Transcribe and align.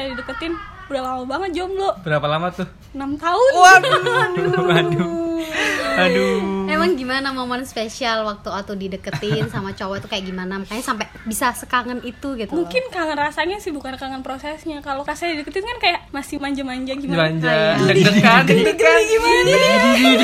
saya 0.00 0.16
dideketin 0.16 0.56
udah 0.88 1.02
lama 1.06 1.22
banget 1.28 1.50
jomblo 1.54 1.92
Berapa 2.00 2.24
lama 2.26 2.48
tuh? 2.50 2.64
6 2.90 2.98
tahun 3.20 3.50
Aduh. 4.66 5.38
Aduh. 6.00 6.66
Emang 6.66 6.94
gimana 6.94 7.30
momen 7.30 7.62
spesial 7.62 8.22
waktu 8.22 8.48
waktu 8.48 8.72
dideketin 8.78 9.46
sama 9.46 9.70
cowok 9.70 10.00
itu 10.00 10.08
kayak 10.08 10.24
gimana? 10.24 10.58
Makanya 10.58 10.80
sampai 10.80 11.06
bisa 11.22 11.52
sekangen 11.52 12.00
itu 12.00 12.34
gitu. 12.34 12.48
loh. 12.48 12.64
mungkin 12.64 12.82
kangen 12.88 13.14
rasanya 13.14 13.58
sih 13.58 13.70
bukan 13.70 13.94
kangen 13.94 14.22
prosesnya 14.22 14.80
kalau 14.80 15.02
pas 15.02 15.14
saya 15.14 15.34
dideketin 15.34 15.62
kan 15.62 15.78
kayak 15.78 16.00
masih 16.10 16.38
manja-manja 16.38 16.94
gimana 16.94 17.18
Manja, 17.28 17.50
Iya. 17.50 17.86
deg-degan, 17.86 18.42
deg-degan. 18.48 19.00
gimana 19.04 19.50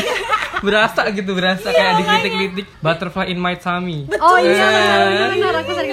Berasa 0.66 1.02
gitu, 1.12 1.30
berasa 1.30 1.68
kayak 1.68 1.92
diklitik-klitik 2.00 2.66
butterfly 2.80 3.28
in 3.28 3.36
my 3.36 3.54
tummy. 3.54 4.08
Oh 4.16 4.40
iya 4.40 4.64
benar 4.66 5.28
benar 5.30 5.54
aku 5.60 5.70
sering 5.76 5.92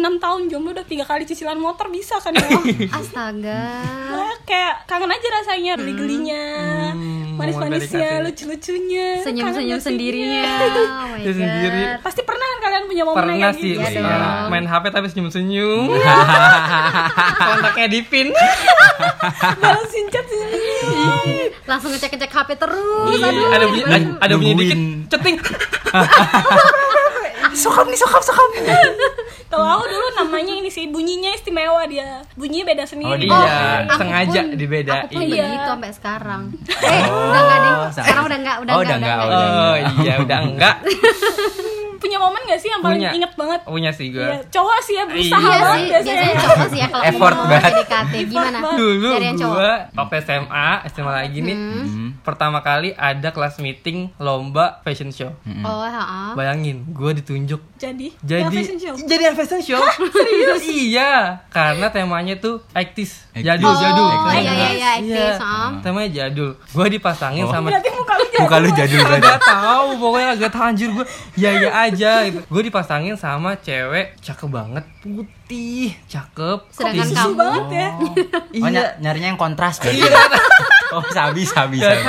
6 0.00 0.18
tahun 0.18 0.40
jomblo 0.46 0.72
udah 0.72 0.82
tiga 0.82 1.04
kali 1.04 1.22
cicilan 1.22 1.54
motor 1.54 1.86
bisa 1.86 2.16
kan 2.16 2.32
ya 2.32 2.42
Astaga. 2.96 3.62
Nah, 4.10 4.34
kayak 4.42 4.84
kangen 4.84 5.08
aja 5.08 5.28
rasanya 5.34 5.72
geli-gelinya 5.76 6.44
Hmm, 6.90 7.38
manis-manisnya 7.38 8.20
lucu-lucunya 8.20 9.20
Senyum-senyum 9.20 9.78
sendirinya. 9.78 10.44
Oh 11.00 11.06
my 11.14 11.22
sendiri. 11.26 11.82
god. 11.86 12.00
pasti 12.02 12.20
pernah 12.20 12.42
kan 12.44 12.58
kalian 12.62 12.84
punya 12.86 13.02
momen 13.02 13.18
Pernah 13.18 13.36
kayak 13.38 13.54
sih, 13.54 13.70
gitu 13.70 13.80
Iya 13.82 13.90
iya. 13.94 14.16
dong. 14.16 14.48
main 14.50 14.66
HP 14.66 14.84
tapi 14.88 15.06
senyum-senyum. 15.06 15.84
Kontaknya 17.38 17.86
di 17.88 18.00
pin. 18.02 18.28
balasin 19.54 20.06
chat 20.08 20.24
sendiri 20.24 21.52
Langsung 21.62 21.90
ngecek-ngecek 21.90 22.30
HP 22.30 22.48
terus. 22.56 23.14
Iya, 23.14 23.26
Aduh. 23.26 23.48
ada 23.50 23.64
bunyi 23.66 23.82
ada, 23.82 23.98
ada 24.18 24.34
bunyi 24.34 24.52
dikit 24.58 24.78
ceting. 25.08 25.36
Sokap 27.52 27.84
nih 27.84 27.96
sokap 27.96 28.22
sokap. 28.22 28.48
kalau 29.46 29.66
aku 29.72 29.84
dulu 29.86 30.06
namanya 30.16 30.52
ini 30.52 30.68
sih 30.68 30.86
bunyinya 30.86 31.30
istimewa 31.32 31.82
dia 31.84 32.22
bunyinya 32.34 32.66
beda 32.68 32.84
sendiri 32.84 33.10
Oh, 33.10 33.16
dia. 33.16 33.30
Iya, 33.32 33.58
aku 33.84 33.98
sengaja 33.98 34.40
pun- 34.40 34.54
dibedain. 34.54 35.02
Aku 35.02 35.12
pun 35.12 35.22
Iya. 35.24 35.44
begitu 35.44 35.66
sampai 35.68 35.90
sekarang. 35.92 36.42
Eh, 36.68 37.02
udah 37.04 37.40
enggak 37.40 37.58
deh. 37.58 37.72
Sekarang 37.92 38.24
udah 38.24 38.38
enggak, 38.38 38.56
udah 38.58 38.72
Oh, 38.72 38.80
enggak, 38.80 38.86
udah 38.86 38.96
enggak, 38.96 39.16
enggak. 39.16 39.28
udah. 39.28 39.50
Oh 39.50 39.74
iya 39.98 40.14
udah 40.18 40.38
enggak 40.40 40.76
punya 42.00 42.16
momen 42.16 42.40
gak 42.42 42.56
sih 42.56 42.66
yang 42.66 42.80
paling 42.80 42.98
punya. 42.98 43.10
inget 43.12 43.32
banget? 43.34 43.60
Punya 43.62 43.90
sih 43.90 44.06
gue 44.08 44.20
Iya, 44.22 44.40
cowok 44.48 44.78
sih 44.80 44.94
ya 44.94 45.04
berusaha 45.04 45.36
Iya 45.36 45.46
Iya 45.46 45.60
banget 45.60 45.76
sih, 45.76 45.86
biasanya. 45.86 46.14
biasanya 46.16 46.34
cowok 46.40 46.66
sih 46.66 46.78
ya 46.78 46.88
kalau 46.88 47.04
Effort 47.04 47.36
banget. 47.42 47.72
PDKT 47.76 48.12
gimana? 48.26 48.58
dulu 48.72 49.10
Dari 49.10 49.26
yang 49.26 49.36
cowok. 49.36 49.54
gue 49.54 49.70
waktu 49.94 50.14
SMA 50.22 50.66
SMA 50.88 51.12
lagi 51.14 51.38
nih 51.40 51.56
Hmm. 51.60 52.08
pertama 52.20 52.58
kali 52.60 52.88
ada 52.92 53.28
kelas 53.28 53.54
meeting 53.58 53.98
lomba 54.16 54.80
fashion 54.80 55.10
show. 55.10 55.30
Oh, 55.60 55.84
heeh. 55.84 56.28
bayangin 56.34 56.82
gue 56.86 57.10
ditunjuk. 57.14 57.60
Jadi? 57.76 58.16
Jadi 58.18 58.40
yang 58.40 58.50
fashion 58.50 58.78
show? 58.78 58.94
jadi 58.98 59.22
yang 59.22 59.36
fashion 59.36 59.60
show. 59.60 59.82
Serius? 60.10 60.60
Iya 60.62 61.12
karena 61.48 61.86
temanya 61.88 62.34
tuh 62.34 62.64
80s 62.70 63.28
jadul 63.36 63.68
Oh, 63.68 63.76
jadul 63.76 64.06
iya, 64.32 64.40
iya, 64.40 64.70
iya, 64.70 64.90
80s, 64.98 65.38
heeh. 65.38 65.70
temanya 65.80 66.10
jadul. 66.10 66.50
Gue 66.70 66.86
dipasangin 66.88 67.42
Oh. 67.42 67.50
sama 67.50 67.68
berarti 67.68 67.90
muka 68.38 68.56
lu 68.56 68.68
jadi 68.70 68.94
Muka 68.96 68.96
lu 68.96 68.98
jadul 68.98 69.00
banget. 69.04 69.24
Gak 69.26 69.40
tahu 69.42 69.88
pokoknya 69.98 70.28
agak 70.32 70.50
tahu 70.50 70.64
anjir 70.64 70.88
gue 70.90 71.06
ya 71.36 71.50
ya 71.52 71.70
aja. 71.84 72.12
Gitu. 72.24 72.40
gue 72.42 72.62
dipasangin 72.64 73.14
sama 73.14 73.56
cewek 73.58 74.16
cakep 74.18 74.48
banget. 74.48 74.84
Putih 75.00 75.92
cakep. 76.06 76.58
Sedangkan 76.70 77.08
kamu- 77.10 77.36
banget 77.36 77.66
ya. 77.70 77.88
Oh, 77.96 78.14
iya. 78.58 78.70
Ny- 78.70 78.94
nyarinya 79.00 79.28
yang 79.34 79.40
kontras 79.40 79.78
kan? 79.78 79.92
oh, 80.96 81.04
sabi, 81.10 81.42
sabi, 81.44 81.78
sabi. 81.78 82.04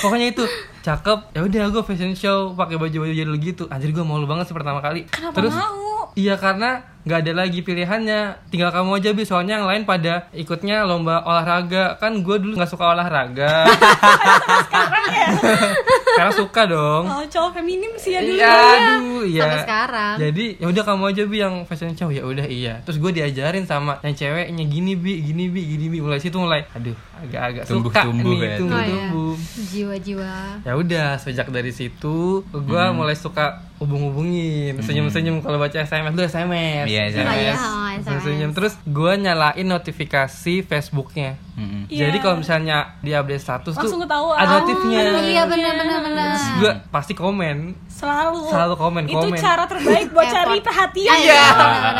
pokoknya 0.00 0.26
itu 0.30 0.44
cakep. 0.82 1.18
Ya 1.32 1.40
udah 1.42 1.64
gue 1.70 1.82
fashion 1.82 2.12
show 2.12 2.52
pakai 2.52 2.76
baju 2.76 2.96
baju 3.02 3.12
jadul 3.12 3.36
gitu. 3.38 3.64
Anjir 3.68 3.90
gue 3.90 4.04
malu 4.04 4.24
banget 4.24 4.48
sih 4.48 4.56
pertama 4.56 4.78
kali. 4.78 5.04
Kenapa 5.08 5.34
terus 5.34 5.54
mau 5.54 5.81
iya 6.18 6.34
karena 6.36 6.84
nggak 7.02 7.18
ada 7.26 7.32
lagi 7.34 7.60
pilihannya. 7.66 8.50
Tinggal 8.50 8.70
kamu 8.70 9.02
aja 9.02 9.10
bi. 9.10 9.22
Soalnya 9.26 9.58
yang 9.58 9.66
lain 9.66 9.82
pada 9.82 10.30
ikutnya 10.34 10.86
lomba 10.86 11.26
olahraga. 11.26 11.98
Kan 11.98 12.22
gue 12.22 12.36
dulu 12.38 12.58
nggak 12.58 12.70
suka 12.70 12.94
olahraga. 12.94 13.66
Sekarang 14.66 15.06
suka 16.32 16.62
dong 16.64 17.04
oh 17.04 17.24
cowok 17.24 17.50
feminim 17.54 17.92
sih 17.96 18.12
ya 18.12 18.20
dulu 18.20 18.34
Iya, 18.34 18.48
ya. 18.48 18.76
aduh, 18.92 19.22
iya. 19.24 19.42
Sampai 19.42 19.60
sekarang. 19.62 20.14
Jadi 20.18 20.44
ya 20.56 20.66
udah 20.66 20.82
kamu 20.84 21.02
aja 21.06 21.22
bi 21.24 21.36
yang 21.38 21.54
fashion 21.62 21.92
show 21.92 22.08
ya 22.08 22.22
udah 22.22 22.44
iya. 22.44 22.74
Terus 22.82 22.98
gue 22.98 23.10
diajarin 23.12 23.64
sama 23.64 24.00
yang 24.00 24.12
ceweknya 24.12 24.64
gini 24.64 24.92
bi, 24.94 25.22
gini 25.22 25.46
bi, 25.46 25.60
gini 25.64 25.86
bi. 25.88 25.98
Mulai 25.98 26.18
situ 26.18 26.36
mulai, 26.36 26.66
aduh 26.70 26.96
agak-agak 27.18 27.64
suka 27.64 28.02
Tumbuh-tumbuh 28.02 28.34
nih, 28.34 28.38
ya. 28.42 28.56
tumbuh-tumbuh. 28.58 29.34
Jiwa-jiwa. 29.68 30.34
Ya 30.62 30.72
udah 30.74 31.08
sejak 31.16 31.48
dari 31.48 31.70
situ 31.70 32.16
gue 32.44 32.84
mulai 32.90 33.14
suka 33.14 33.62
hubung-hubungin, 33.78 34.78
senyum-senyum 34.78 35.42
kalau 35.42 35.58
baca 35.58 35.74
SMS 35.76 36.12
dulu 36.12 36.22
SMS. 36.24 36.86
Iya, 36.86 37.02
SMS. 37.08 37.26
Oh, 37.26 37.34
iya, 37.36 37.54
oh, 37.54 37.88
SMS. 37.98 38.22
Senyum 38.22 38.50
terus 38.52 38.72
gue 38.80 39.12
nyalain 39.16 39.66
notifikasi 39.66 40.54
Facebooknya. 40.62 41.34
Mm-mm. 41.52 41.84
Iya. 41.86 42.08
Jadi 42.08 42.18
kalau 42.18 42.36
misalnya 42.38 42.96
dia 42.98 43.20
update 43.20 43.42
status 43.42 43.74
Langsung 43.74 43.98
tuh 43.98 44.06
ketahuan. 44.06 44.38
ada 44.38 44.54
notifnya. 44.56 45.00
Iya, 45.20 45.42
benar 45.44 45.72
benar. 46.04 46.26
Terus 46.28 46.46
gue 46.58 46.72
pasti 46.88 47.12
komen. 47.12 47.56
selalu 47.92 48.48
Selalu 48.48 48.74
komen, 48.74 49.02
itu 49.04 49.14
komen. 49.14 49.36
cara 49.36 49.62
terbaik 49.62 50.10
buat 50.10 50.26
cari 50.26 50.58
perhatian 50.58 51.12
Iya, 51.14 51.30
ya. 51.30 51.44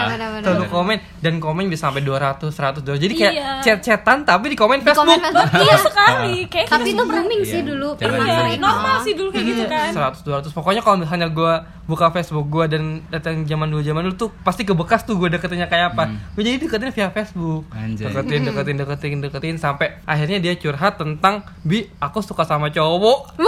benar. 0.09 0.41
selalu 0.43 0.67
komen 0.67 0.97
dan 1.21 1.35
komen 1.37 1.65
bisa 1.67 1.87
sampai 1.87 2.01
200 2.01 2.49
100 2.49 2.81
200 2.81 2.99
jadi 2.99 3.15
kayak 3.15 3.33
Iya. 3.33 3.51
chat-chatan 3.63 4.19
tapi 4.23 4.51
di 4.51 4.57
komen 4.57 4.81
Di 4.81 4.89
komen 4.89 5.15
Facebook 5.15 5.47
Facebook. 5.47 5.47
betul 5.53 5.79
sekali 5.85 6.35
kayak 6.47 6.67
Tapi 6.67 6.89
itu 6.91 7.05
booming 7.05 7.41
Iya. 7.41 7.49
sih 7.49 7.61
dulu. 7.63 7.89
Zaman 7.93 8.19
Pernah 8.19 8.27
iya, 8.49 8.59
normal 8.59 8.95
oh. 8.95 9.05
sih 9.05 9.13
dulu 9.13 9.29
kayak 9.31 9.47
gitu 9.47 9.65
kan 9.67 9.91
100 9.93 10.27
200 10.49 10.51
pokoknya 10.51 10.81
kalau 10.81 10.97
misalnya 10.99 11.29
gue 11.29 11.53
buka 11.85 12.07
Facebook 12.11 12.47
gue 12.49 12.65
dan 12.69 12.83
datang 13.09 13.43
zaman 13.43 13.67
dulu 13.69 13.81
zaman 13.81 14.03
dulu 14.03 14.15
tuh 14.17 14.31
pasti 14.41 14.63
kebekas 14.63 15.03
tuh 15.03 15.15
gue 15.17 15.29
deketinnya 15.29 15.67
kayak 15.67 15.93
apa 15.93 16.05
gue 16.33 16.43
jadi 16.43 16.57
deketin 16.59 16.91
via 16.91 17.09
Facebook 17.11 17.67
Anjay. 17.71 18.07
deketin 18.07 18.41
deketin 18.45 18.77
deketin 18.77 19.19
deketin 19.21 19.57
sampai 19.57 19.99
akhirnya 20.03 20.39
dia 20.39 20.55
curhat 20.57 20.97
tentang 20.97 21.43
bi 21.61 21.87
aku 21.97 22.19
suka 22.21 22.43
sama 22.43 22.71
cowok 22.71 23.39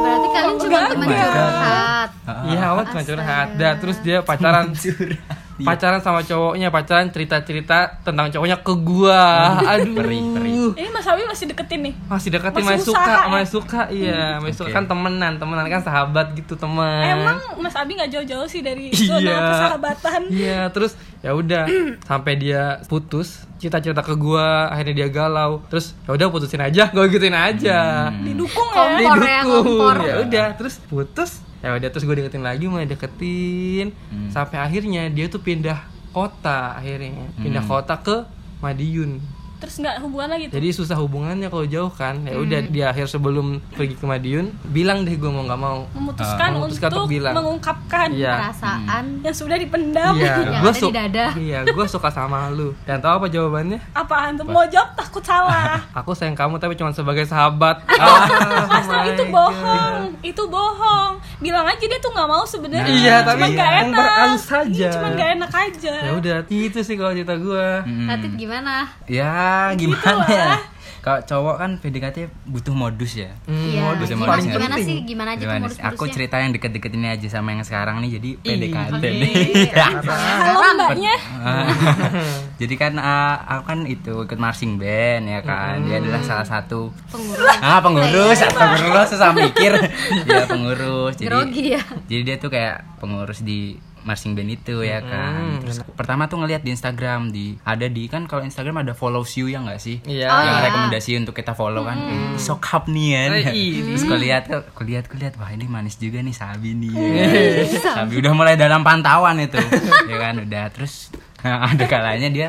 Berarti 0.00 0.28
kalian 0.32 0.56
cuma 0.60 0.78
teman 0.88 1.08
curhat. 1.08 2.10
iya 2.48 2.60
awal 2.70 2.84
cuma 2.88 3.02
curhat. 3.04 3.48
Dah 3.58 3.72
terus 3.78 3.98
dia 4.02 4.18
pacaran 4.24 4.72
pacaran 5.64 6.00
sama 6.00 6.20
cowoknya 6.24 6.68
pacaran 6.72 7.08
cerita 7.12 7.36
cerita 7.44 8.00
tentang 8.02 8.32
cowoknya 8.32 8.58
ke 8.64 8.74
gua. 8.80 9.22
Aduh. 9.76 9.96
Perih, 10.00 10.22
perih. 10.36 10.52
ini 10.78 10.88
Mas 10.92 11.06
Abi 11.06 11.22
masih 11.26 11.46
deketin 11.50 11.80
nih? 11.90 11.94
Masih 12.08 12.28
deketin 12.32 12.62
Masih 12.62 12.72
masih, 12.76 12.86
suka 12.88 13.12
ya? 13.12 13.28
masih 13.28 13.50
suka 13.50 13.80
iya. 13.92 14.24
Masih 14.40 14.56
suka 14.56 14.68
Oke. 14.70 14.76
kan 14.76 14.84
temenan 14.88 15.32
temenan 15.36 15.66
kan 15.68 15.82
sahabat 15.82 16.26
gitu 16.36 16.54
teman. 16.56 17.04
Emang 17.04 17.38
Mas 17.60 17.74
Abi 17.76 17.96
nggak 17.96 18.10
jauh-jauh 18.10 18.48
sih 18.48 18.60
dari 18.64 18.90
iya. 18.90 19.06
zona 19.06 19.34
persahabatan 19.50 20.20
iya 20.30 20.60
terus 20.72 20.92
ya 21.20 21.36
udah 21.36 21.64
sampai 22.08 22.32
dia 22.40 22.80
putus 22.88 23.44
cerita-cerita 23.60 24.00
ke 24.00 24.14
gua 24.16 24.72
akhirnya 24.72 25.04
dia 25.04 25.08
galau. 25.12 25.60
Terus 25.68 25.92
ya 26.08 26.16
udah 26.16 26.26
putusin 26.32 26.62
aja 26.64 26.88
gue 26.88 27.04
gituin 27.12 27.36
aja. 27.36 28.08
Didukung 28.24 28.68
Kompor 28.70 29.18
ya 29.20 29.28
ya, 29.28 29.42
kompor. 29.44 29.96
ya 30.00 30.14
udah 30.24 30.46
terus 30.56 30.80
putus 30.88 31.49
ya 31.60 31.76
udah 31.76 31.88
terus 31.92 32.04
gue 32.08 32.16
deketin 32.16 32.44
lagi 32.44 32.64
mulai 32.66 32.88
deketin. 32.88 33.92
Sampai 34.32 34.60
akhirnya 34.60 35.08
dia 35.12 35.28
tuh 35.28 35.40
pindah 35.44 35.80
kota 36.12 36.76
akhirnya. 36.76 37.30
Pindah 37.38 37.64
kota 37.64 38.00
ke 38.00 38.24
Madiun 38.60 39.39
terus 39.60 39.76
nggak 39.76 40.00
hubungan 40.00 40.28
lagi 40.30 40.44
tuh 40.46 40.56
jadi 40.56 40.68
susah 40.72 40.96
hubungannya 40.96 41.46
kalau 41.46 41.62
jauh 41.64 41.92
kan 41.92 42.16
ya 42.22 42.34
udah 42.34 42.60
di 42.64 42.80
akhir 42.80 43.06
sebelum 43.06 43.46
pergi 43.70 43.92
ke 43.92 44.02
Madiun 44.02 44.48
bilang 44.66 45.04
deh 45.04 45.12
gue 45.12 45.28
mau 45.28 45.44
nggak 45.44 45.60
mau 45.60 45.84
memutuskan 45.92 46.48
Ah, 46.50 46.56
memutuskan 46.56 46.88
untuk 46.88 46.98
untuk 46.98 47.10
bilang. 47.10 47.34
mengungkapkan 47.34 48.08
Iya. 48.10 48.32
Perasaan. 48.40 49.04
yang 49.20 49.34
sudah 49.34 49.56
dipendam 49.56 50.12
Iya, 50.12 50.32
Yang 50.40 50.48
gue 50.56 50.72
ada 50.72 50.80
di 50.80 50.90
dada. 50.90 51.26
Iya, 51.36 51.58
gue 51.66 51.86
suka 51.86 52.08
sama 52.08 52.48
lu. 52.48 52.72
Dan 52.82 52.98
tahu 52.98 53.20
apa 53.20 53.26
jawabannya? 53.28 53.78
apaan 53.92 54.34
tuh 54.34 54.44
mau 54.44 54.64
jawab 54.64 54.94
takut 54.94 55.20
salah 55.20 55.76
Aku 56.00 56.10
sayang 56.10 56.32
kamu 56.32 56.56
tapi 56.56 56.74
cuma 56.74 56.90
sebagai 56.90 57.22
sahabat. 57.22 57.84
Ah, 57.92 58.80
my 58.82 59.06
itu 59.06 59.22
God. 59.22 59.30
bohong, 59.30 59.94
itu 60.22 60.42
bohong. 60.46 61.12
Bilang 61.38 61.64
aja 61.64 61.80
dia 61.82 61.98
tuh 61.98 62.10
nggak 62.10 62.26
mau 62.26 62.44
sebenarnya. 62.44 62.88
Iya, 62.88 63.16
tapi 63.20 63.36
cuman 63.42 63.50
nggak 63.52 63.70
yang 63.70 63.90
enak. 63.90 64.38
saja. 64.40 64.70
Iya, 64.70 64.90
cuman 64.90 65.10
nggak 65.12 65.30
enak 65.32 65.52
aja. 65.52 65.94
Ya 66.00 66.12
udah, 66.14 66.36
itu 66.48 66.78
sih 66.80 66.94
kalau 66.94 67.12
cerita 67.12 67.34
gue. 67.36 67.66
Latif 68.06 68.32
gimana? 68.36 68.88
Ya, 69.04 69.49
Gitu 69.74 69.92
gimana 69.92 70.24
ya? 70.26 70.46
lah. 70.50 70.62
Kalau 71.00 71.16
cowok 71.24 71.56
kan 71.56 71.70
PDKT 71.80 72.28
butuh 72.44 72.76
modus 72.76 73.16
ya. 73.16 73.32
Iya. 73.48 73.80
modus 73.80 74.04
yang 74.06 74.20
Gimana, 74.20 74.30
paling 74.36 74.46
gimana 74.52 74.76
sih? 74.76 74.98
Gimana 75.00 75.28
aja 75.32 75.38
tuh 75.38 75.44
Gimana 75.48 75.56
sih? 75.56 75.64
modus-modusnya? 75.80 75.96
Aku 75.96 76.04
cerita 76.12 76.36
yang 76.36 76.50
deket-deket 76.52 76.92
ini 76.92 77.06
aja 77.08 77.26
sama 77.32 77.48
yang 77.56 77.64
sekarang 77.64 78.04
nih 78.04 78.20
jadi 78.20 78.30
PDKT 78.36 79.00
Ih, 79.00 79.12
nih. 79.16 79.40
Halo 80.44 80.60
mbaknya. 80.76 81.14
Jadi 82.60 82.74
kan 82.76 82.92
ah, 83.00 83.40
aku 83.48 83.62
kan 83.64 83.80
itu 83.88 84.12
ikut 84.20 84.36
marching 84.36 84.76
band 84.76 85.24
ya 85.24 85.40
kan. 85.40 85.80
Dia 85.80 85.96
adalah 85.96 86.20
salah 86.20 86.44
satu 86.44 86.92
Pengurus. 87.08 87.56
Ah, 87.64 87.80
pengurus, 87.80 88.36
pengurus 88.52 89.08
susah 89.08 89.32
mikir. 89.32 89.72
Dia 90.28 90.44
pengurus. 90.44 91.16
Jadi 91.16 91.24
Grogi 91.24 91.64
ya. 91.72 91.82
jadi 92.04 92.20
dia 92.20 92.36
tuh 92.36 92.52
kayak 92.52 93.00
pengurus 93.00 93.40
di 93.40 93.80
marching 94.04 94.32
band 94.32 94.50
itu 94.50 94.82
ya 94.82 95.04
kan. 95.04 95.60
Terus 95.64 95.84
pertama 95.94 96.26
tuh 96.26 96.40
ngeliat 96.42 96.64
di 96.64 96.70
Instagram 96.72 97.30
di 97.30 97.56
ada 97.62 97.86
di 97.86 98.08
kan 98.08 98.24
kalau 98.24 98.42
Instagram 98.42 98.82
ada 98.84 98.92
follow 98.96 99.22
you 99.36 99.52
ya 99.52 99.60
nggak 99.60 99.80
sih? 99.80 100.00
Iya. 100.04 100.28
Oh, 100.28 100.42
yang 100.42 100.58
iya. 100.60 100.66
rekomendasi 100.70 101.10
untuk 101.20 101.34
kita 101.36 101.52
follow 101.52 101.84
kan. 101.84 101.98
Sokap 102.40 102.88
nih 102.88 103.08
ya. 103.12 103.20
Eh, 103.20 103.44
iya. 103.52 103.82
Terus 103.94 104.04
kulihat 104.08 104.42
kulihat 104.74 105.04
kulihat 105.06 105.34
wah 105.36 105.50
ini 105.52 105.66
manis 105.68 106.00
juga 106.00 106.20
nih 106.20 106.34
Sabi 106.34 106.76
nih. 106.76 106.94
Sabi 107.80 108.20
udah 108.20 108.32
mulai 108.32 108.54
dalam 108.56 108.82
pantauan 108.82 109.38
itu. 109.40 109.60
ya 110.10 110.16
kan 110.18 110.34
udah 110.40 110.64
terus 110.72 111.12
nah, 111.44 111.66
ada 111.72 111.84
kalanya 111.86 112.28
dia 112.28 112.48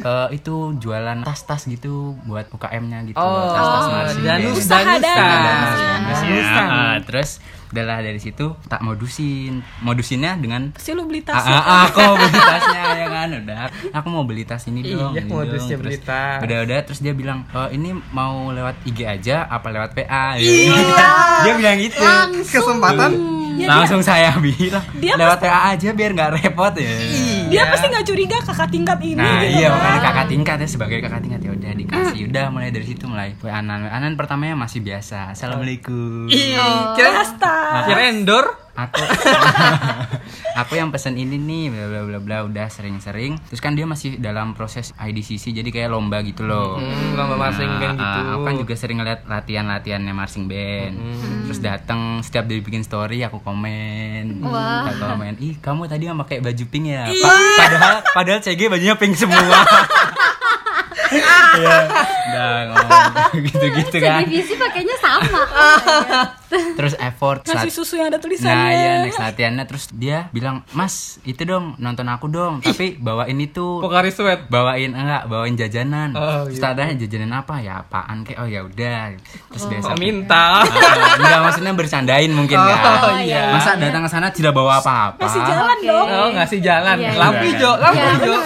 eh, 0.00 0.28
itu 0.32 0.54
jualan 0.74 1.18
tas-tas 1.20 1.62
gitu 1.64 1.92
buat 2.22 2.46
UKM-nya 2.48 3.04
gitu. 3.04 3.16
Oh, 3.16 3.50
tas-tas 3.50 3.86
band. 3.86 4.18
danus 4.20 4.56
Usaha 4.56 4.80
danusan. 4.80 5.00
danusan. 5.00 6.00
Danusan. 6.04 6.68
Ah, 6.68 6.96
terus 7.00 7.30
udahlah 7.68 8.00
dari 8.00 8.16
situ 8.16 8.46
tak 8.64 8.80
modusin. 8.80 9.60
Modusinnya 9.78 10.34
dengan 10.34 10.72
Pasti 10.72 10.90
lu 10.90 11.04
beli 11.04 11.20
Ah, 11.20 11.28
tas. 11.30 11.44
ah, 11.44 11.60
ah, 11.60 11.80
aku 11.86 11.98
mau 12.00 12.16
beli 12.16 12.40
tasnya 12.42 12.80
ya 12.94 13.06
kan 13.08 13.28
udah 13.34 13.58
aku 13.92 14.06
mau 14.08 14.24
beli 14.24 14.42
tas 14.42 14.62
ini 14.64 14.80
dong 14.82 15.12
Iya, 15.12 15.20
ini 15.20 15.28
modusnya 15.28 15.74
dong. 15.74 15.82
beli 15.82 15.96
Terus 15.96 16.08
tas. 16.08 16.38
udah 16.40 16.58
udah 16.62 16.78
terus 16.82 17.00
dia 17.00 17.12
bilang 17.12 17.44
"Eh, 17.46 17.68
ini 17.72 17.92
mau 18.10 18.48
lewat 18.48 18.80
IG 18.84 18.98
aja 19.02 19.44
apa 19.44 19.68
lewat 19.68 19.92
PA 19.92 20.34
iya. 20.34 20.80
dia 21.42 21.52
bilang 21.54 21.76
gitu 21.76 22.00
Kesempatan. 22.42 23.10
langsung 23.58 24.00
saya 24.00 24.32
bilang 24.38 24.86
Dia 24.94 25.12
lewat 25.14 25.38
PA 25.38 25.60
aja 25.68 25.90
biar 25.90 26.10
nggak 26.10 26.30
repot 26.40 26.72
ya 26.72 26.88
Dia 27.48 27.62
pasti 27.68 27.86
nggak 27.88 28.06
curiga 28.06 28.36
kakak 28.44 28.68
tingkat 28.68 28.98
ini 29.00 29.16
Nah 29.16 29.40
gitu 29.40 29.58
iya 29.58 29.68
kan. 29.68 29.76
makanya 29.80 30.00
kakak 30.04 30.26
tingkat 30.28 30.56
ya 30.60 30.68
sebagai 30.68 30.98
kakak 31.00 31.20
tingkat 31.24 31.40
ya 31.40 31.50
udah 31.56 31.70
dikasih 31.74 32.20
udah 32.28 32.44
mulai 32.52 32.68
dari 32.70 32.86
situ 32.86 33.04
mulai. 33.08 33.28
WA 33.40 33.52
Anan 33.58 33.88
Anan 33.88 34.14
pertamanya 34.14 34.54
masih 34.54 34.84
biasa. 34.84 35.32
Assalamualaikum. 35.32 36.28
Ih, 36.28 36.54
kira 36.94 37.24
kira 37.88 38.02
endor. 38.12 38.67
Aku 38.78 39.02
aku 40.60 40.72
yang 40.74 40.88
pesen 40.88 41.14
ini 41.14 41.34
nih 41.34 41.64
bla 41.68 41.84
bla 41.84 42.02
bla 42.04 42.18
bla 42.20 42.36
udah 42.44 42.66
sering-sering. 42.68 43.34
Terus 43.44 43.58
kan 43.58 43.74
dia 43.74 43.84
masih 43.84 44.16
dalam 44.16 44.52
proses 44.52 44.94
IDCC 44.94 45.50
jadi 45.52 45.66
kayak 45.66 45.90
lomba 45.90 46.22
gitu 46.22 46.42
loh. 46.42 46.78
Hmm, 46.78 47.14
lomba 47.14 47.34
marching 47.36 47.66
band 47.76 47.94
Nah, 47.94 47.98
gitu. 47.98 48.18
ah, 48.20 48.32
aku 48.32 48.42
kan 48.44 48.54
juga 48.56 48.74
sering 48.74 48.96
ngeliat 48.96 49.20
latihan-latihannya 49.24 50.12
marching 50.12 50.46
band. 50.46 50.94
Terus 51.44 51.58
datang 51.58 52.00
setiap 52.20 52.46
dia 52.46 52.58
bikin 52.58 52.80
story 52.80 53.20
aku 53.20 53.38
komen. 53.38 54.42
Wah. 54.44 54.86
aku 54.86 54.94
komen 55.00 55.34
ih 55.38 55.58
kamu 55.58 55.82
tadi 55.84 56.06
yang 56.06 56.16
pakai 56.16 56.38
baju 56.38 56.64
pink 56.64 56.86
ya? 56.88 57.10
Pa- 57.10 57.34
padahal 57.58 57.96
padahal 58.08 58.40
CG 58.40 58.60
bajunya 58.64 58.94
pink 58.94 59.14
semua. 59.14 59.42
Iya, 61.08 61.88
udah 62.28 62.52
ngomong 62.68 63.00
gitu-gitu 63.46 63.96
kan. 63.98 64.22
divisi 64.22 64.54
pakainya 64.54 64.96
sama 64.96 65.40
Terus 66.48 66.96
effort 66.96 67.44
Ngasih 67.44 67.68
saat- 67.68 67.76
susu 67.76 67.94
yang 67.94 68.08
ada 68.08 68.16
tulisannya. 68.16 68.56
Nah 68.56 68.70
iya 68.70 68.92
next 69.02 69.20
latihannya 69.20 69.64
terus 69.64 69.84
dia 69.92 70.30
bilang 70.30 70.64
Mas 70.70 70.94
itu 71.22 71.44
dong 71.44 71.76
nonton 71.76 72.06
aku 72.06 72.24
dong 72.26 72.58
Tapi 72.58 72.96
bawain 72.96 73.36
itu 73.36 73.78
Pokari 73.78 74.08
sweat. 74.08 74.48
Bawain 74.48 74.90
enggak 74.90 75.28
bawain 75.28 75.52
jajanan 75.54 76.10
Oh, 76.10 76.46
Terus 76.46 76.56
gitu. 76.56 76.64
tadanya 76.64 76.94
jajanan 76.96 77.30
apa 77.36 77.60
ya 77.60 77.82
apaan 77.82 78.24
kayak 78.24 78.38
oh 78.38 78.48
ya 78.48 78.64
udah 78.64 79.12
Terus 79.46 79.64
biasa 79.66 79.88
Kok 79.88 79.98
minta? 79.98 80.44
Ah, 80.56 80.64
Enggak 81.14 81.40
maksudnya 81.42 81.72
bercandain 81.74 82.30
mungkin 82.30 82.56
Oh, 82.56 82.64
kan 82.64 83.20
iya. 83.20 83.52
Masa 83.52 83.76
datang 83.76 84.02
ke 84.02 84.10
sana 84.10 84.26
tidak 84.28 84.52
bawa 84.52 84.80
apa-apa 84.80 85.20
Masih 85.20 85.40
jalan 85.42 85.76
Oke. 85.76 85.84
dong. 85.86 86.06
Oh, 86.08 86.28
ngasih 86.32 86.58
jalan. 86.58 86.96
Iya, 86.96 87.04
iya. 87.06 87.18
Lampu 87.18 87.44
hijau, 87.44 87.72
lampu 87.76 88.00
hijau. 88.00 88.36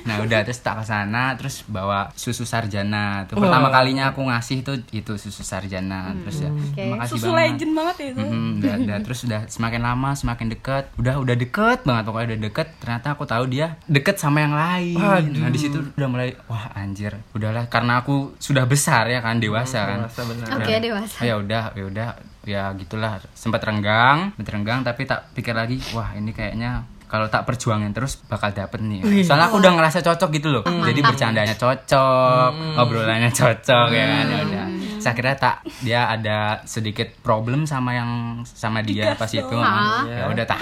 Nah 0.00 0.16
udah 0.18 0.40
terus 0.40 0.58
tak 0.58 0.80
ke 0.80 0.84
sana 0.86 1.34
terus 1.34 1.60
bawa 1.66 2.08
susu 2.14 2.42
sarjana 2.42 3.26
Tuh 3.26 3.36
Wah. 3.36 3.44
pertama 3.44 3.68
kalinya 3.68 3.99
aku 4.02 4.20
ngasih 4.22 4.56
itu 4.60 4.72
itu 4.92 5.12
susu 5.14 5.40
sarjana 5.40 6.12
Terus 6.22 6.36
ya 6.40 6.50
Oke. 6.50 6.84
makasih 6.88 7.12
Susu 7.12 7.28
banget 7.28 7.44
legend 7.52 7.72
banget 7.72 7.96
ya 7.96 8.06
itu. 8.08 8.20
Mm-mm, 8.22 8.50
udah, 8.56 8.74
udah, 8.80 8.96
terus 9.00 9.20
udah 9.22 9.40
semakin 9.46 9.80
lama 9.80 10.10
semakin 10.12 10.46
dekat 10.48 10.84
udah 10.96 11.14
udah 11.16 11.34
deket 11.34 11.78
banget 11.82 12.02
pokoknya 12.04 12.26
udah 12.28 12.40
deket 12.42 12.68
ternyata 12.78 13.06
aku 13.12 13.24
tahu 13.24 13.44
dia 13.46 13.66
deket 13.84 14.16
sama 14.16 14.40
yang 14.40 14.52
lain 14.52 14.96
Waduh. 14.96 15.40
nah 15.40 15.50
di 15.50 15.58
situ 15.58 15.78
udah 15.90 16.08
mulai 16.08 16.32
wah 16.46 16.72
anjir 16.72 17.12
udahlah 17.30 17.66
karena 17.66 18.00
aku 18.00 18.34
sudah 18.36 18.64
besar 18.64 19.06
ya 19.06 19.18
kan 19.18 19.36
dewasa 19.36 19.84
kan 19.84 19.98
Dewasa 20.04 20.22
benar. 20.24 20.46
Oke, 20.56 20.72
dewasa. 20.78 21.16
oh, 21.18 21.24
ya 21.24 21.34
udah 21.36 21.64
ya 21.72 21.84
udah 21.84 22.08
ya 22.40 22.62
gitulah 22.72 23.20
sempat 23.32 23.60
renggang 23.60 24.32
sempat 24.32 24.50
renggang 24.50 24.80
tapi 24.80 25.04
tak 25.04 25.28
pikir 25.32 25.52
lagi 25.52 25.76
wah 25.92 26.12
ini 26.12 26.30
kayaknya 26.30 26.88
kalau 27.10 27.26
tak 27.26 27.42
perjuangin 27.42 27.90
terus 27.90 28.22
bakal 28.30 28.54
dapet 28.54 28.78
nih. 28.78 29.26
Soalnya 29.26 29.50
aku 29.50 29.58
udah 29.58 29.74
ngerasa 29.74 29.98
cocok 29.98 30.30
gitu 30.30 30.48
loh. 30.54 30.62
Jadi 30.62 31.02
bercandanya 31.02 31.58
cocok 31.58 32.78
obrolannya 32.78 33.34
cocok 33.34 33.88
ya 33.90 34.04
kan? 34.06 34.24
Ya 34.30 34.38
udah. 34.46 34.66
Saya 35.02 35.16
kira 35.16 35.32
tak 35.34 35.66
dia 35.82 36.06
ada 36.06 36.62
sedikit 36.68 37.10
problem 37.24 37.66
sama 37.66 37.98
yang 37.98 38.10
sama 38.46 38.84
dia 38.86 39.10
Digas 39.10 39.18
pas 39.18 39.32
itu. 39.34 39.56
Ah. 39.58 40.06
ya 40.06 40.24
udah 40.30 40.44
tak. 40.46 40.60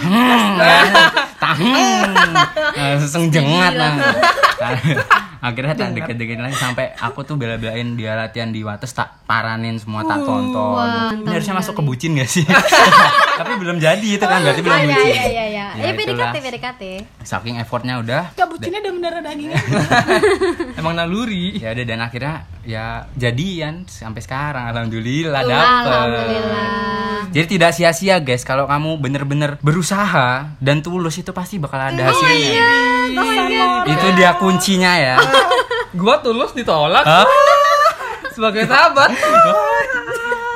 Tahan 1.37 2.11
langsung 2.97 3.29
jengat 3.29 3.77
lah. 3.77 3.93
Akhirnya 5.39 5.75
tak 5.79 5.95
deket-deketin 5.95 6.43
lagi 6.43 6.59
sampai 6.59 6.99
aku 6.99 7.23
tuh 7.23 7.39
bela-belain 7.39 7.95
dia 7.95 8.19
latihan 8.19 8.51
di 8.51 8.67
Wates 8.67 8.91
tak 8.91 9.23
paranin 9.23 9.79
semua 9.79 10.03
tak 10.03 10.27
tonton. 10.27 10.75
wah, 10.75 11.15
ini 11.15 11.31
harusnya 11.31 11.55
masuk 11.55 11.79
ke 11.79 11.83
bucin 11.87 12.19
gak 12.19 12.27
sih? 12.27 12.43
Tapi 13.39 13.53
belum 13.55 13.79
jadi 13.79 14.03
itu 14.03 14.25
kan 14.27 14.43
berarti 14.43 14.61
belum 14.67 14.79
iya 14.83 14.87
bucin 14.91 15.15
iya 15.71 15.83
iya 15.83 15.93
iya. 15.93 15.93
Ya, 15.93 15.93
Eh 15.93 16.05
itulah. 16.05 16.31
PDKT 16.31 16.37
PDKT. 16.41 16.83
saking 17.23 17.57
effortnya 17.57 17.95
udah 17.97 18.23
Gak 18.33 18.47
bucinnya 18.47 18.81
udah 18.81 18.93
mendarah 18.93 19.21
dagingnya. 19.21 19.61
Emang 20.81 20.95
naluri. 20.95 21.57
ya 21.57 21.71
udah 21.71 21.85
dan 21.85 22.01
akhirnya 22.01 22.35
ya 22.63 22.87
jadian 23.15 23.85
sampai 23.85 24.21
sekarang 24.21 24.65
alhamdulillah 24.67 25.41
dapet 25.41 25.85
Alhamdulillah. 25.85 26.69
jadi 27.29 27.47
tidak 27.47 27.71
sia-sia 27.73 28.17
guys 28.19 28.41
kalau 28.43 28.65
kamu 28.65 28.97
bener-bener 28.97 29.57
berusaha 29.59 30.53
dan 30.59 30.79
tulus 30.79 31.17
itu 31.17 31.33
pasti 31.33 31.57
bakal 31.57 31.77
ada 31.79 32.09
hasilnya 32.09 32.69
itu 33.87 34.07
dia 34.15 34.37
kuncinya 34.37 34.93
ya 34.95 35.17
Gua 35.91 36.21
tulus 36.21 36.53
ditolak 36.53 37.03
sebagai 38.31 38.65
sahabat. 38.65 39.11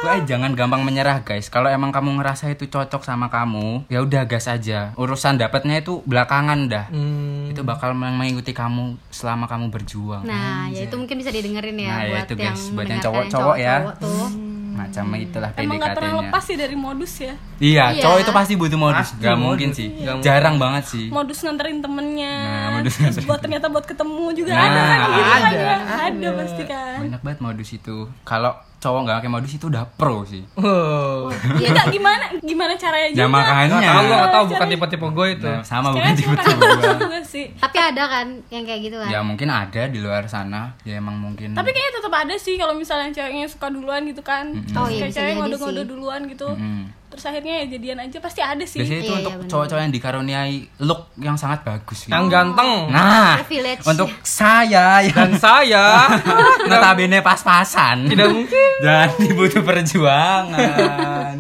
Wah, 0.02 0.18
jangan 0.20 0.50
gampang 0.52 0.82
menyerah 0.82 1.22
guys. 1.22 1.46
Kalau 1.46 1.70
emang 1.70 1.88
kamu 1.88 2.18
ngerasa 2.18 2.50
itu 2.50 2.66
cocok 2.66 3.00
sama 3.00 3.30
kamu, 3.30 3.86
ya 3.86 4.02
udah 4.02 4.26
gas 4.26 4.44
aja. 4.46 4.90
Urusan 4.94 5.38
dapatnya 5.38 5.78
itu 5.78 6.02
belakangan 6.02 6.58
dah. 6.66 6.86
Hmm. 6.90 7.46
Itu 7.46 7.62
bakal 7.62 7.94
mengikuti 7.94 8.50
kamu 8.52 8.98
selama 9.08 9.46
kamu 9.46 9.70
berjuang. 9.70 10.22
Nah, 10.22 10.66
ya 10.68 10.84
itu 10.84 10.94
mungkin 10.96 11.14
bisa 11.16 11.30
didengerin 11.30 11.78
ya 11.78 11.86
Nah, 11.88 12.00
ya 12.00 12.10
buat 12.10 12.26
itu, 12.26 12.34
yang 12.36 12.50
guys. 12.50 12.62
Buat 12.74 12.86
yang 12.88 13.00
cowok-cowok 13.00 13.56
ya. 13.56 13.74
tuh. 13.96 14.26
Macam 14.72 15.04
itulah 15.14 15.52
Emang 15.54 15.76
gak 15.76 15.94
pernah 15.94 16.10
PDKT-nya. 16.10 16.22
lepas 16.26 16.42
sih 16.42 16.56
dari 16.56 16.74
modus 16.74 17.12
ya. 17.14 17.34
Iya, 17.60 17.84
Iya. 17.92 18.02
cowok 18.02 18.18
itu 18.18 18.32
pasti 18.32 18.52
butuh 18.56 18.78
modus. 18.80 19.04
Pasti 19.06 19.20
Gak 19.20 19.30
modus. 19.30 19.44
mungkin 19.44 19.68
sih. 19.70 19.88
Gak 19.94 20.14
mungkin. 20.16 20.24
Jarang 20.24 20.56
banget 20.56 20.84
sih. 20.88 21.06
Modus 21.06 21.38
nganterin 21.38 21.78
temennya. 21.78 22.34
Nah, 22.34 22.68
modus 22.74 22.90
Terus 22.90 23.02
nganterin. 23.06 23.28
buat 23.28 23.40
ternyata 23.40 23.66
buat 23.68 23.84
ketemu 23.84 24.24
juga 24.34 24.50
Nah, 24.50 24.64
ada 24.64 24.80
kan 24.82 24.98
gitu 24.98 25.22
kan 25.22 25.38
ada, 25.38 25.54
ya. 25.54 25.76
Ada 26.02 26.28
pasti 26.34 26.62
kan. 26.66 26.91
Banyak 27.12 27.28
banget 27.28 27.40
modus 27.44 27.68
itu. 27.70 28.08
Kalau 28.24 28.48
cowok 28.80 29.00
nggak 29.04 29.16
pakai 29.20 29.30
modus 29.30 29.52
itu 29.52 29.68
udah 29.68 29.84
pro 29.86 30.24
sih. 30.24 30.40
Oh. 30.56 31.28
Iya 31.54 31.70
gak 31.70 31.92
gimana 31.92 32.24
gimana 32.40 32.72
caranya 32.74 33.04
Ya 33.06 33.14
juga. 33.20 33.28
makanya. 33.28 33.76
Nggak 33.76 33.92
tahu 33.92 34.06
nggak 34.08 34.32
tahu 34.32 34.44
bukan 34.48 34.66
tipe-tipe 34.66 35.06
gue 35.12 35.26
itu. 35.30 35.46
Nah, 35.46 35.60
sama 35.60 35.88
bukan 35.92 36.02
Kayaknya 36.02 36.16
tipe 36.18 36.34
cuma 36.40 36.56
gua. 36.72 36.92
juga 37.04 37.20
sih. 37.22 37.46
Tapi 37.52 37.76
ada 37.78 38.02
kan 38.08 38.26
yang 38.48 38.64
kayak 38.64 38.80
gitu 38.82 38.96
kan. 38.96 39.08
Ya 39.08 39.20
mungkin 39.20 39.48
ada 39.48 39.82
di 39.84 39.98
luar 40.00 40.24
sana. 40.24 40.72
Ya 40.82 40.96
emang 40.96 41.14
mungkin. 41.14 41.52
Tapi 41.52 41.68
kayaknya 41.68 41.92
tetap 41.94 42.14
ada 42.16 42.34
sih 42.34 42.56
kalau 42.56 42.72
misalnya 42.72 43.12
ceweknya 43.12 43.44
suka 43.46 43.68
duluan 43.68 44.02
gitu 44.02 44.24
kan. 44.24 44.48
Oh, 44.72 44.88
iya, 44.88 45.04
Kayak 45.06 45.12
cewek 45.12 45.28
jadi 45.28 45.38
ngode-ngode 45.38 45.76
sih. 45.76 45.86
duluan 45.86 46.20
gitu. 46.26 46.48
Mm-mm. 46.48 46.82
Terus 47.12 47.28
akhirnya 47.28 47.54
ya 47.60 47.66
jadian 47.68 47.98
aja 48.00 48.18
pasti 48.18 48.40
ada 48.40 48.64
sih. 48.64 48.80
Biasanya 48.80 48.98
itu 48.98 49.12
Iya, 49.12 49.18
untuk 49.20 49.32
iya, 49.36 49.48
cowok-cowok 49.52 49.82
yang 49.84 49.92
dikaruniai 49.92 50.54
look 50.80 51.12
yang 51.20 51.36
sangat 51.36 51.60
bagus 51.60 52.08
gitu. 52.08 52.10
Yang 52.10 52.24
ganteng. 52.32 52.88
Nah, 52.88 53.36
untuk 53.84 54.08
saya 54.24 55.04
yang 55.04 55.12
Dan 55.12 55.36
saya 55.36 56.08
notabene 57.02 57.18
pas-pasan. 57.22 58.06
tidak 58.06 58.28
mungkin. 58.30 58.68
Jadi 58.84 59.26
butuh 59.34 59.62
perjuangan. 59.62 61.36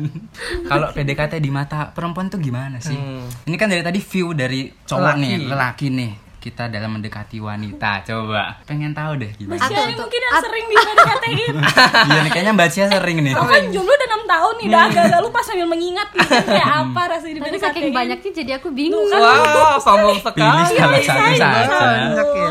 Kalau 0.66 0.86
PDKT 0.90 1.38
di 1.38 1.50
mata 1.50 1.90
perempuan 1.94 2.26
tuh 2.26 2.42
gimana 2.42 2.82
sih? 2.82 2.96
Hmm. 2.96 3.26
Ini 3.46 3.56
kan 3.58 3.70
dari 3.70 3.82
tadi 3.82 4.00
view 4.02 4.34
dari 4.34 4.66
cowok 4.70 5.14
Lelaki. 5.14 5.22
nih, 5.22 5.34
lelaki 5.46 5.86
nih. 5.90 6.12
Kita 6.42 6.66
dalam 6.66 6.90
mendekati 6.92 7.38
wanita, 7.38 8.02
coba. 8.02 8.58
Pengen 8.66 8.90
tahu 8.90 9.14
deh 9.16 9.30
gimana. 9.32 9.54
Mbak 9.54 9.60
Cia 9.62 9.70
Atau- 9.72 9.86
ini 9.86 9.94
mungkin 9.94 10.20
yang 10.20 10.34
sering 10.42 10.64
dikatain. 10.66 11.54
Iya 12.08 12.18
nih 12.18 12.30
kayaknya 12.30 12.52
Mbak 12.52 12.68
Cia 12.68 12.86
sering 12.90 13.16
nih. 13.22 13.32
Aku 13.32 13.46
kan 13.46 13.62
jomblo 13.70 13.92
udah 13.92 14.08
6 14.10 14.26
tahun 14.28 14.52
nih, 14.52 14.66
udah 14.66 14.80
agak-agak 14.82 15.20
lupa 15.22 15.40
sambil 15.40 15.66
mengingat 15.66 16.08
nih 16.10 16.26
kayak 16.42 16.68
apa 16.82 17.02
rasanya 17.08 17.40
Tapi 17.40 17.58
saking 17.58 17.86
banyaknya 17.90 18.30
jadi 18.34 18.52
aku 18.58 18.68
bingung. 18.68 19.06
Wah, 19.08 19.78
sombong 19.78 20.18
Pilih 20.18 20.24
sekali. 20.24 20.74
salah 20.74 20.98
satu 20.98 21.30
saja. 21.30 21.48
Banyak 21.70 22.28
ya. 22.28 22.50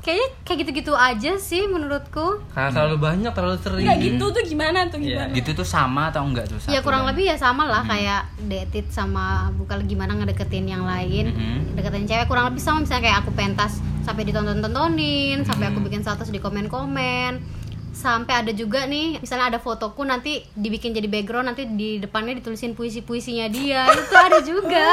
Kayaknya 0.00 0.28
kayak 0.42 0.58
gitu-gitu 0.58 0.92
aja 0.92 1.32
sih 1.36 1.62
menurutku. 1.64 2.26
Karena 2.50 2.70
terlalu 2.70 2.96
banyak, 2.98 3.30
terlalu 3.30 3.58
sering. 3.60 3.84
Enggak 3.84 3.98
gitu 4.00 4.24
tuh 4.28 4.42
gimana 4.42 4.78
tuh 4.88 4.98
gimana? 4.98 5.30
Gitu 5.30 5.50
tuh 5.52 5.62
sama 5.64 6.10
atau 6.10 6.26
enggak 6.26 6.48
tuh? 6.48 6.58
Ya 6.66 6.80
kurang 6.80 7.06
lebih 7.06 7.22
ya 7.24 7.36
sama 7.36 7.62
lah 7.64 7.84
kayak 7.84 8.20
dated 8.42 8.88
sama 8.88 9.46
bukan 9.54 9.84
gimana 9.84 10.16
ngedeketin 10.16 10.66
yang 10.66 10.82
lain. 10.82 11.30
Mhm. 11.30 11.76
Deketin 11.76 12.04
cewek 12.04 12.26
kurang 12.26 12.48
lebih 12.48 12.58
sama 12.58 12.82
misalnya 12.82 13.04
kayak 13.04 13.18
aku 13.20 13.27
pentas 13.30 13.76
sampai 14.02 14.24
ditonton-tontonin, 14.24 15.44
sampai 15.44 15.68
aku 15.68 15.80
bikin 15.80 16.00
status 16.00 16.28
di 16.28 16.38
komen-komen. 16.38 17.60
Sampai 17.90 18.46
ada 18.46 18.54
juga 18.54 18.86
nih, 18.86 19.18
misalnya 19.18 19.50
ada 19.50 19.58
fotoku 19.58 20.06
nanti 20.06 20.46
dibikin 20.54 20.94
jadi 20.94 21.10
background, 21.10 21.50
nanti 21.50 21.66
di 21.66 21.98
depannya 21.98 22.38
ditulisin 22.38 22.72
puisi-puisinya 22.72 23.50
dia. 23.50 23.90
Itu 23.90 24.14
ada 24.14 24.38
juga. 24.38 24.86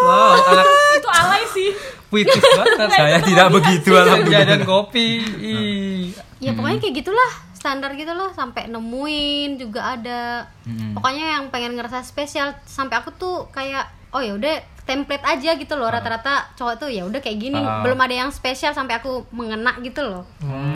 Wow, 0.00 0.40
anak 0.56 0.64
Itu 0.96 1.08
alay 1.10 1.44
sih. 1.52 1.70
puitis 2.08 2.32
banget. 2.32 2.88
Saya 2.90 3.18
tidak 3.20 3.48
begitu 3.52 3.92
Senja 3.92 4.02
alhamdulillah. 4.08 4.48
dan 4.48 4.60
kopi. 4.64 5.08
Ih. 5.36 6.02
Ya 6.40 6.56
pokoknya 6.56 6.78
kayak 6.80 6.94
gitulah 6.96 7.30
standar 7.52 7.92
gitu 7.92 8.14
loh 8.14 8.32
sampai 8.32 8.72
nemuin 8.72 9.60
juga 9.60 9.92
ada. 9.92 10.48
Mm-mm. 10.64 10.96
Pokoknya 10.96 11.36
yang 11.36 11.44
pengen 11.50 11.76
ngerasa 11.76 12.08
spesial 12.08 12.56
sampai 12.64 13.04
aku 13.04 13.12
tuh 13.12 13.50
kayak 13.50 13.84
oh 14.14 14.22
ya 14.22 14.32
udah 14.32 14.56
template 14.86 15.20
aja 15.20 15.50
gitu 15.52 15.74
loh. 15.74 15.90
Rata-rata 15.90 16.54
cowok 16.54 16.74
tuh 16.78 16.88
ya 16.88 17.02
udah 17.02 17.18
kayak 17.18 17.38
gini 17.42 17.58
Ah. 17.58 17.82
belum 17.82 17.98
ada 17.98 18.14
yang 18.14 18.30
spesial 18.30 18.70
sampai 18.70 19.02
aku 19.02 19.26
mengena 19.34 19.74
gitu 19.82 20.00
loh. 20.00 20.22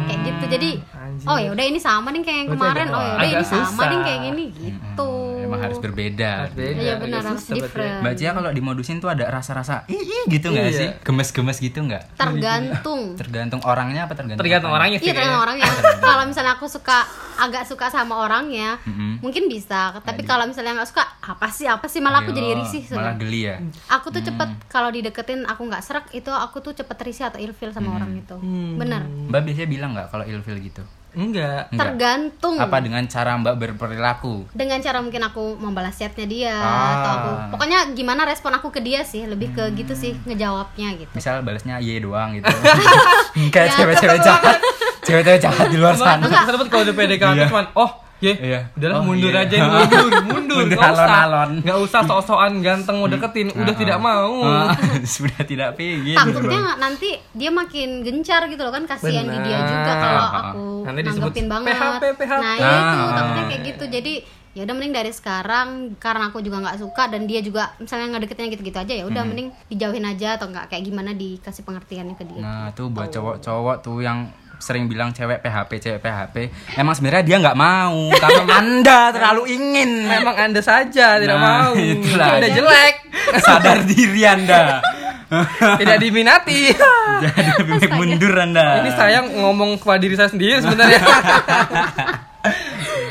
Kayak 0.05 0.21
gitu. 0.27 0.45
Jadi 0.51 0.71
anjir. 0.91 1.27
oh 1.31 1.39
ya 1.39 1.49
udah 1.55 1.65
ini 1.65 1.79
sama 1.79 2.11
nih 2.11 2.21
kayak 2.21 2.39
yang 2.43 2.51
kemarin. 2.53 2.87
oh 2.91 2.99
ya 3.01 3.13
udah 3.17 3.29
ini 3.31 3.45
sama 3.47 3.65
susah. 3.71 3.87
nih 3.87 3.99
kayak 4.03 4.21
gini. 4.27 4.45
Gitu. 4.51 5.11
Emang 5.11 5.30
harus 5.61 5.79
berbeda. 5.79 6.33
Beda, 6.51 6.81
Iya, 6.81 6.95
benar, 6.97 7.23
harus 7.23 7.43
berarti. 7.43 7.57
different. 7.59 8.01
Mbak 8.01 8.15
Cia 8.15 8.31
kalau 8.33 8.51
dimodusin 8.51 8.97
tuh 8.99 9.09
ada 9.09 9.25
rasa-rasa 9.27 9.85
ih 9.87 10.01
gitu 10.27 10.49
nggak 10.49 10.67
Iya. 10.67 10.75
sih? 10.75 10.89
Gemes-gemes 11.01 11.59
gitu 11.59 11.79
nggak? 11.83 12.17
tergantung 12.17 13.01
Tergantung 13.21 13.61
orangnya 13.63 14.05
apa 14.05 14.15
tergantung? 14.15 14.41
Tergantung 14.41 14.71
orangnya 14.71 14.99
sih. 14.99 15.07
Iya 15.07 15.15
tergantung 15.15 15.43
orangnya. 15.43 15.65
kalau 16.03 16.25
misalnya 16.25 16.53
aku 16.55 16.67
suka 16.67 16.99
agak 17.37 17.65
suka 17.65 17.89
sama 17.89 18.21
orangnya, 18.21 18.77
Mm-mm. 18.83 19.21
mungkin 19.21 19.49
bisa. 19.49 19.97
Tapi 19.97 20.23
kalau 20.23 20.45
misalnya 20.45 20.77
nggak 20.77 20.89
suka, 20.89 21.01
apa 21.23 21.49
sih 21.49 21.65
apa 21.65 21.87
sih 21.87 21.99
malah 21.99 22.21
aku 22.21 22.31
jadi 22.31 22.53
risih. 22.55 22.85
Malah 22.93 23.17
geli 23.17 23.41
ya. 23.47 23.57
Aku 23.91 24.09
tuh 24.09 24.21
cepet 24.21 24.49
kalau 24.67 24.89
dideketin 24.89 25.45
aku 25.45 25.65
nggak 25.65 25.81
serak 25.81 26.07
itu 26.11 26.29
aku 26.29 26.61
tuh 26.61 26.73
cepet 26.73 26.97
risih 27.01 27.25
atau 27.27 27.39
ilfil 27.39 27.71
sama 27.71 27.95
orang 27.95 28.13
itu. 28.15 28.37
Bener. 28.77 29.09
Mbak 29.27 29.41
biasanya 29.43 29.69
bilang 29.69 29.91
nggak 29.93 30.09
kalau 30.09 30.25
ilfil 30.25 30.57
gitu? 30.59 30.85
Enggak. 31.13 31.71
Tergantung. 31.71 32.55
Apa 32.57 32.79
dengan 32.79 33.03
cara 33.05 33.35
Mbak 33.35 33.55
berperilaku? 33.57 34.47
Dengan 34.51 34.79
cara 34.79 34.99
mungkin 34.99 35.21
aku 35.21 35.57
membalas 35.57 35.95
chatnya 35.95 36.25
dia 36.25 36.55
Ah. 36.55 36.91
atau 36.95 37.11
aku 37.13 37.31
pokoknya 37.53 37.93
gimana 37.93 38.23
respon 38.23 38.53
aku 38.53 38.69
ke 38.69 38.79
dia 38.79 39.03
sih 39.03 39.25
lebih 39.25 39.51
ke 39.51 39.65
gitu 39.75 39.93
sih 39.93 40.15
ngejawabnya 40.23 40.95
gitu. 40.97 41.11
Misal 41.11 41.41
balasnya 41.41 41.79
ye 41.79 41.99
doang 41.99 42.35
gitu. 42.35 42.47
Kayak 43.55 43.75
cewek-cewek 43.75 44.19
jahat. 44.21 44.57
Cewek-cewek 45.01 45.41
jahat 45.41 45.67
di 45.67 45.77
luar 45.77 45.95
sana. 45.95 46.23
Enggak 46.23 46.47
kalau 46.67 46.83
udah 46.83 46.95
PDKT 46.95 47.35
Iya. 47.37 47.47
cuman 47.49 47.67
oh 47.75 47.91
Ye, 48.21 48.33
Iya. 48.37 48.61
udahlah 48.71 48.97
Oh, 48.97 49.05
mundur 49.07 49.33
iya. 49.33 49.43
aja 49.43 49.57
mundur, 49.59 49.81
mundur, 50.29 50.29
Mundur, 50.29 50.63
nggak 50.69 50.93
usah, 50.93 51.09
alon-alon. 51.09 51.51
nggak 51.65 51.79
usah 51.81 52.01
sok-sokan 52.03 52.53
ganteng 52.61 52.97
mau 52.97 53.09
deketin, 53.09 53.49
udah 53.51 53.75
tidak 53.75 53.99
mau. 53.99 54.45
Ah, 54.45 54.77
Sudah 55.09 55.41
tidak 55.43 55.73
pingin. 55.75 56.13
Takutnya 56.13 56.59
nggak 56.61 56.79
nanti 56.79 57.09
dia 57.33 57.49
makin 57.51 57.89
gencar 58.01 58.45
gitu 58.45 58.61
loh 58.61 58.71
kan 58.71 58.85
kasihan 58.85 59.25
di 59.25 59.39
dia 59.41 59.59
juga 59.63 59.93
kalau 59.95 60.21
Ah, 60.21 60.29
ah. 60.29 60.43
aku 60.47 60.65
Nanti 60.83 61.01
disebut 61.03 61.33
nanggepin 61.33 61.47
banget. 61.47 61.73
PHP, 61.73 62.05
PHP. 62.15 62.39
Nah, 62.39 62.55
itu 62.55 62.65
Ah, 62.69 63.13
takutnya 63.15 63.41
ah. 63.41 63.49
kayak 63.49 63.63
gitu. 63.67 63.85
Jadi 63.91 64.15
ya 64.51 64.63
udah 64.63 64.75
mending 64.75 64.91
dari 64.93 65.13
sekarang 65.13 65.69
karena 65.97 66.25
aku 66.27 66.43
juga 66.43 66.59
nggak 66.61 66.77
suka 66.77 67.07
dan 67.07 67.23
dia 67.23 67.39
juga 67.39 67.71
misalnya 67.79 68.13
ngedeketinnya 68.13 68.51
gitu-gitu 68.51 68.77
aja 68.77 68.93
ya 68.93 69.01
Hmm. 69.01 69.13
udah 69.15 69.23
mending 69.25 69.49
dijauhin 69.67 70.03
aja 70.05 70.35
atau 70.35 70.47
nggak 70.47 70.67
kayak 70.69 70.83
gimana 70.85 71.11
dikasih 71.13 71.63
pengertiannya 71.63 72.15
ke 72.15 72.25
dia. 72.27 72.43
Nah, 72.43 72.67
tuh 72.71 72.91
buat 72.91 73.09
cowok-cowok 73.09 73.77
tuh 73.81 74.03
yang 74.03 74.27
sering 74.61 74.87
bilang 74.87 75.11
cewek 75.11 75.41
PHP, 75.41 75.71
cewek 75.81 76.01
PHP. 76.01 76.37
Emang 76.77 76.93
sebenarnya 76.93 77.25
dia 77.25 77.37
nggak 77.41 77.57
mau, 77.57 78.13
karena 78.13 78.43
Anda 78.61 79.01
terlalu 79.11 79.43
ingin. 79.51 79.91
Memang 80.07 80.37
anda 80.37 80.61
saja 80.61 81.17
tidak 81.17 81.35
Nah, 81.35 81.73
mau, 81.73 81.73
itulah. 81.75 82.39
udah 82.39 82.51
jelek, 82.53 82.95
Sadar 83.41 83.79
diri 83.83 84.23
Anda. 84.23 84.85
tidak 85.81 85.99
diminati. 85.99 86.75
Jadi 87.23 87.51
lebih 87.59 87.75
baik 87.81 87.93
mundur 87.95 88.35
Anda. 88.37 88.83
Ini 88.83 88.91
saya 88.93 89.19
ngomong 89.25 89.79
kepada 89.79 89.99
diri 89.99 90.15
saya 90.15 90.29
sendiri 90.29 90.61
sebenarnya. 90.61 91.01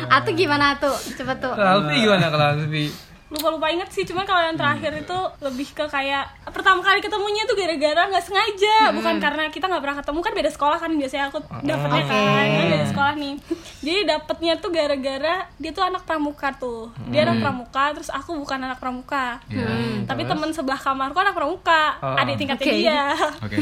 Atau 0.09 0.31
gimana 0.33 0.75
tuh? 0.77 0.93
Cepet 1.15 1.37
tuh. 1.37 1.53
Kalau 1.53 1.71
Alfi 1.81 1.95
gimana 2.01 2.27
kalau 2.27 2.45
Alfi? 2.57 3.08
Lupa-lupa 3.29 3.69
inget 3.69 3.89
sih 3.89 4.03
cuman 4.03 4.23
kalau 4.23 4.41
yang 4.43 4.55
terakhir 4.55 4.91
itu 4.95 5.17
lebih 5.39 5.69
ke 5.69 5.85
kayak 5.85 6.25
pertama 6.47 6.81
kali 6.81 6.97
ketemunya 6.99 7.45
tuh 7.45 7.53
gara-gara 7.53 8.01
nggak 8.07 8.21
sengaja 8.21 8.89
bukan 8.91 9.15
karena 9.17 9.43
kita 9.47 9.65
nggak 9.65 9.79
pernah 9.79 9.97
ketemu 9.97 10.19
kan 10.19 10.33
beda 10.33 10.49
sekolah 10.49 10.77
kan 10.77 10.91
biasanya 10.91 11.23
aku 11.27 11.37
dapetnya 11.61 12.01
Oke. 12.01 12.09
kan 12.09 12.45
kan 12.49 12.65
beda 12.67 12.85
sekolah 12.89 13.13
nih 13.15 13.33
jadi 13.79 13.99
dapetnya 14.07 14.53
tuh 14.57 14.69
gara-gara 14.69 15.35
dia 15.55 15.71
tuh 15.71 15.83
anak 15.83 16.03
pramuka 16.03 16.49
tuh 16.51 16.89
dia 17.07 17.21
anak 17.23 17.37
pramuka 17.39 17.83
terus 17.93 18.09
aku 18.09 18.33
bukan 18.35 18.59
anak 18.59 18.77
pramuka 18.77 19.37
Ya, 19.47 19.65
tapi 20.05 20.23
teman 20.23 20.49
sebelah 20.49 20.77
kamarku 20.77 21.17
anak 21.17 21.33
pramuka 21.33 21.81
Oh. 21.99 22.15
adik 22.15 22.35
tingkatnya 22.35 22.65
Oke. 22.65 22.75
dia 22.75 23.01
Oke. 23.39 23.55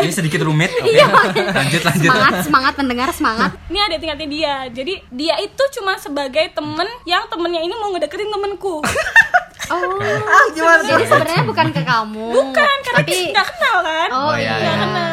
Ini 0.00 0.10
sedikit 0.10 0.40
rumit. 0.42 0.68
Oke. 0.76 0.90
Iya. 0.90 1.06
lanjut 1.46 1.82
lanjut. 1.82 2.02
Semangat, 2.04 2.32
semangat 2.42 2.72
pendengar 2.74 3.08
semangat. 3.10 3.50
ini 3.70 3.78
ada 3.78 3.96
tingkatnya 3.96 4.28
dia 4.28 4.54
jadi 4.68 4.94
dia 5.08 5.34
itu 5.38 5.62
cuma 5.72 5.94
sebagai 5.96 6.50
temen 6.50 6.84
yang 7.04 7.24
temennya 7.26 7.60
ini 7.60 7.74
mau 7.74 7.88
ngedeketin 7.90 8.28
temenku 8.28 8.82
Oh, 9.64 9.88
gimana 10.52 10.84
jadi 10.84 11.04
sebenarnya 11.04 11.42
bukan 11.42 11.66
ke 11.70 11.80
kamu. 11.82 12.26
bukan 12.30 12.76
karena 12.84 13.00
tapi 13.00 13.32
nggak 13.32 13.46
kenal 13.48 13.76
kan 13.80 14.08
Oh, 14.12 14.28
Oh, 14.28 14.34
iya, 14.34 14.52
nggak 14.52 14.60
iya. 14.70 14.82
kenal 14.84 15.03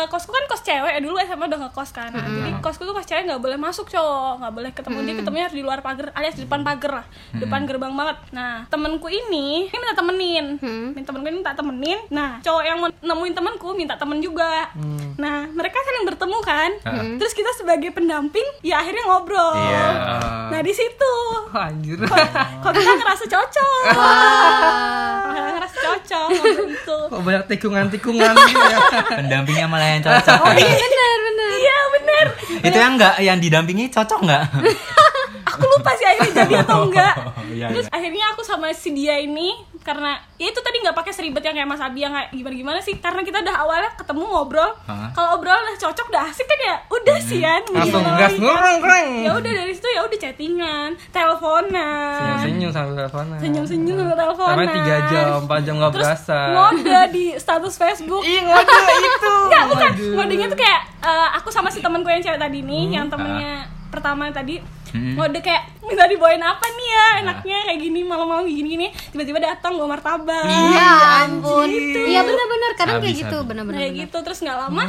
eh, 0.00 0.08
kosku 0.08 0.30
kan 0.32 0.44
kos 0.48 0.62
cewek 0.64 0.94
dulu 1.04 1.16
SMA 1.20 1.44
udah 1.46 1.60
ngekos 1.68 1.90
kan. 1.92 2.10
Nah, 2.10 2.24
jadi 2.24 2.50
kosku 2.64 2.82
tuh 2.82 2.94
kos 2.96 3.04
cewek 3.04 3.28
nggak 3.28 3.42
boleh 3.42 3.58
masuk 3.60 3.86
cowok. 3.92 4.40
Nggak 4.40 4.54
boleh 4.56 4.70
ketemu 4.72 4.98
dia 5.04 5.14
ketemunya 5.20 5.44
harus 5.48 5.56
di 5.56 5.64
luar 5.64 5.78
pagar 5.84 6.08
alias 6.16 6.34
di 6.36 6.48
depan 6.48 6.64
pagar 6.64 6.92
lah. 7.02 7.06
Depan 7.36 7.68
gerbang 7.68 7.92
banget. 7.92 8.16
Nah 8.32 8.64
temenku 8.68 9.06
ini 9.06 9.68
ini 9.68 9.76
minta 9.76 9.94
temenin. 9.94 10.46
Minta 10.96 11.08
temenku 11.12 11.26
ini 11.28 11.36
minta 11.44 11.52
temenin. 11.52 11.98
Nah 12.08 12.30
cowok 12.40 12.62
yang 12.64 12.78
nemuin 13.00 13.34
temenku 13.36 13.68
minta 13.76 13.94
temen 14.00 14.18
juga. 14.20 14.72
Nah 15.20 15.44
mereka 15.52 15.76
saling 15.84 16.04
bertemu 16.08 16.38
kan. 16.40 16.70
Terus 17.20 17.32
kita 17.36 17.50
sebagai 17.56 17.90
pendamping 17.92 18.46
ya 18.64 18.80
akhirnya 18.80 19.04
ngobrol. 19.06 19.52
Iya. 19.52 19.86
nah 20.50 20.60
di 20.62 20.72
situ. 20.74 21.14
Oh, 21.50 21.58
anjir. 21.66 21.98
kok 22.00 22.72
kita 22.74 22.92
ngerasa 22.94 23.24
cocok? 23.26 23.82
Ngerasa 25.30 25.76
cocok? 25.78 26.28
Ngobrol 26.30 26.68
itu. 26.70 26.98
Kok 27.10 27.20
banyak 27.22 27.44
tikungan-tikungan 27.50 28.32
gitu 28.48 28.64
ya. 28.66 28.78
Pendampingnya 29.18 29.66
malah 29.66 29.89
yang 29.90 30.02
cocok. 30.02 30.38
Oh 30.38 30.52
iya 30.52 30.74
benar 30.76 31.16
benar. 31.20 31.50
iya 31.52 31.76
bener 31.90 32.26
Itu 32.62 32.76
yang 32.76 32.92
enggak 32.94 33.14
yang 33.18 33.38
didampingi 33.38 33.84
cocok 33.88 34.18
enggak? 34.22 34.44
aku 35.50 35.64
lupa 35.66 35.90
sih 35.92 36.06
akhirnya 36.06 36.32
jadi 36.44 36.54
atau 36.62 36.78
enggak 36.88 37.14
Oh, 37.20 37.42
iya, 37.50 37.66
terus 37.68 37.86
iya. 37.86 37.92
akhirnya 37.92 38.24
aku 38.30 38.42
sama 38.42 38.70
si 38.70 38.90
dia 38.90 39.18
ini 39.18 39.50
karena 39.82 40.12
ya 40.34 40.46
itu 40.46 40.58
tadi 40.58 40.76
nggak 40.78 40.92
pakai 40.92 41.08
seribet 41.10 41.40
yang 41.40 41.52
kayak 41.52 41.64
Mas 41.66 41.80
Abi 41.80 42.00
yang 42.00 42.10
kayak 42.10 42.28
gimana 42.30 42.54
gimana 42.54 42.78
sih 42.78 42.94
karena 42.96 43.20
kita 43.20 43.40
udah 43.40 43.56
awalnya 43.58 43.90
ketemu 43.94 44.22
ngobrol 44.22 44.70
kalau 45.10 45.28
obrol 45.34 45.52
udah 45.52 45.76
cocok 45.78 46.06
udah 46.06 46.22
asik 46.26 46.44
kan 46.44 46.60
ya 46.60 46.76
udah 46.86 47.16
sih 47.18 47.40
kan 47.40 47.62
Langsung 47.66 48.00
Gitu. 48.00 48.12
gas 48.14 48.34
ngurung 48.36 48.78
keren. 48.78 49.08
ya 49.20 49.30
udah 49.32 49.52
dari 49.54 49.72
situ 49.72 49.88
ya 49.88 50.00
udah 50.02 50.18
chattingan 50.18 50.88
teleponan 51.10 52.12
Senyum-senyum 52.14 52.70
sambil 52.70 52.94
teleponan. 52.94 53.36
senyum-senyum 53.38 53.96
sama 53.96 54.14
teleponan 54.14 54.50
Sampai 54.52 54.66
3 54.68 55.10
jam, 55.10 55.36
4 55.42 55.64
jam 55.64 55.74
nggak 55.76 55.92
berasa. 55.92 56.38
ngode 56.50 57.00
di 57.10 57.24
status 57.34 57.74
Facebook 57.74 58.22
Ih, 58.22 58.40
ngode 58.42 58.76
itu. 59.00 59.32
Enggak, 59.46 59.64
bukan. 59.66 59.90
Ngodenya 60.14 60.46
tuh 60.46 60.58
kayak 60.58 60.80
eh, 61.00 61.28
aku 61.34 61.48
sama 61.48 61.68
si 61.68 61.80
temanku 61.80 62.06
yang 62.06 62.20
cewek 62.20 62.36
tadi 62.38 62.60
nih, 62.60 62.82
Hmm. 62.82 62.94
yang 62.94 63.06
temennya 63.06 63.54
pertama 63.88 64.28
tadi 64.28 64.60
Hmm. 64.90 65.14
ngode 65.14 65.38
kayak 65.38 65.70
minta 65.86 66.06
dibawain 66.06 66.42
apa 66.42 66.66
nih 66.70 66.88
ya 66.90 67.06
enaknya 67.26 67.58
kayak 67.66 67.78
gini 67.82 68.00
malam-malam 68.06 68.46
gini-gini 68.46 68.94
tiba-tiba 69.10 69.38
datang 69.42 69.74
bawa 69.74 69.98
martabak. 69.98 70.46
Iya 70.46 70.90
ampun. 71.26 71.68
Iya 72.10 72.20
benar-benar 72.22 72.70
kadang 72.78 72.98
kayak 73.02 73.16
gitu 73.26 73.36
benar-benar. 73.42 73.78
kayak 73.80 73.92
gitu 74.06 74.18
terus 74.22 74.38
nggak 74.42 74.58
lama 74.58 74.84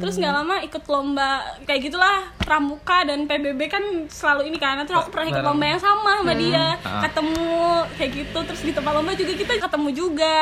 terus 0.00 0.14
nggak 0.18 0.34
lama 0.34 0.54
ikut 0.66 0.82
lomba 0.90 1.30
kayak 1.68 1.80
gitulah 1.90 2.16
pramuka 2.42 3.06
dan 3.06 3.30
PBB 3.30 3.60
kan 3.70 3.84
selalu 4.10 4.50
ini 4.50 4.58
kan 4.58 4.82
terus 4.82 5.06
aku 5.06 5.14
pernah 5.14 5.28
ikut 5.30 5.44
lomba 5.44 5.64
yang 5.66 5.82
sama 5.82 6.22
sama 6.22 6.34
dia. 6.34 6.66
Ah. 6.82 7.02
ketemu 7.06 7.46
kayak 7.94 8.10
gitu 8.16 8.38
terus 8.42 8.60
di 8.66 8.72
tempat 8.74 8.92
lomba 8.96 9.12
juga 9.14 9.32
kita 9.38 9.52
ketemu 9.60 9.88
juga. 9.94 10.38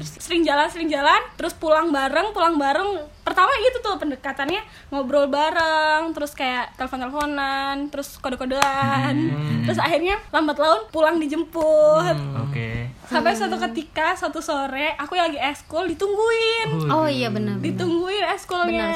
Terus 0.00 0.10
sering 0.18 0.42
jalan 0.42 0.66
sering 0.70 0.88
jalan 0.90 1.20
terus 1.38 1.54
pulang 1.54 1.94
bareng 1.94 2.34
pulang 2.34 2.56
bareng 2.58 2.90
pertama 3.22 3.54
gitu 3.56 3.78
tuh 3.78 3.94
pendekatannya 3.96 4.58
ngobrol 4.88 5.26
bareng 5.26 6.10
terus 6.10 6.32
kayak 6.32 6.74
telepon 6.74 6.98
teleponan 7.00 7.76
terus 7.86 8.18
kode 8.18 8.34
kodean 8.34 9.14
terus 9.62 9.78
akhirnya 9.78 10.18
lambat 10.28 10.58
laun 10.58 10.82
pulang 10.88 11.16
dijemput 11.16 12.16
Oke. 12.42 12.90
sampai 13.06 13.30
suatu 13.32 13.54
ketika 13.60 14.12
suatu 14.12 14.38
sore 14.38 14.94
aku 14.96 15.14
yang 15.14 15.30
lagi 15.30 15.38
eskul 15.40 15.86
ditungguin 15.86 16.90
Oh 16.90 17.06
iya 17.06 17.30
benar. 17.30 17.58
ditungguin 17.58 18.26
eskulnya 18.28 18.90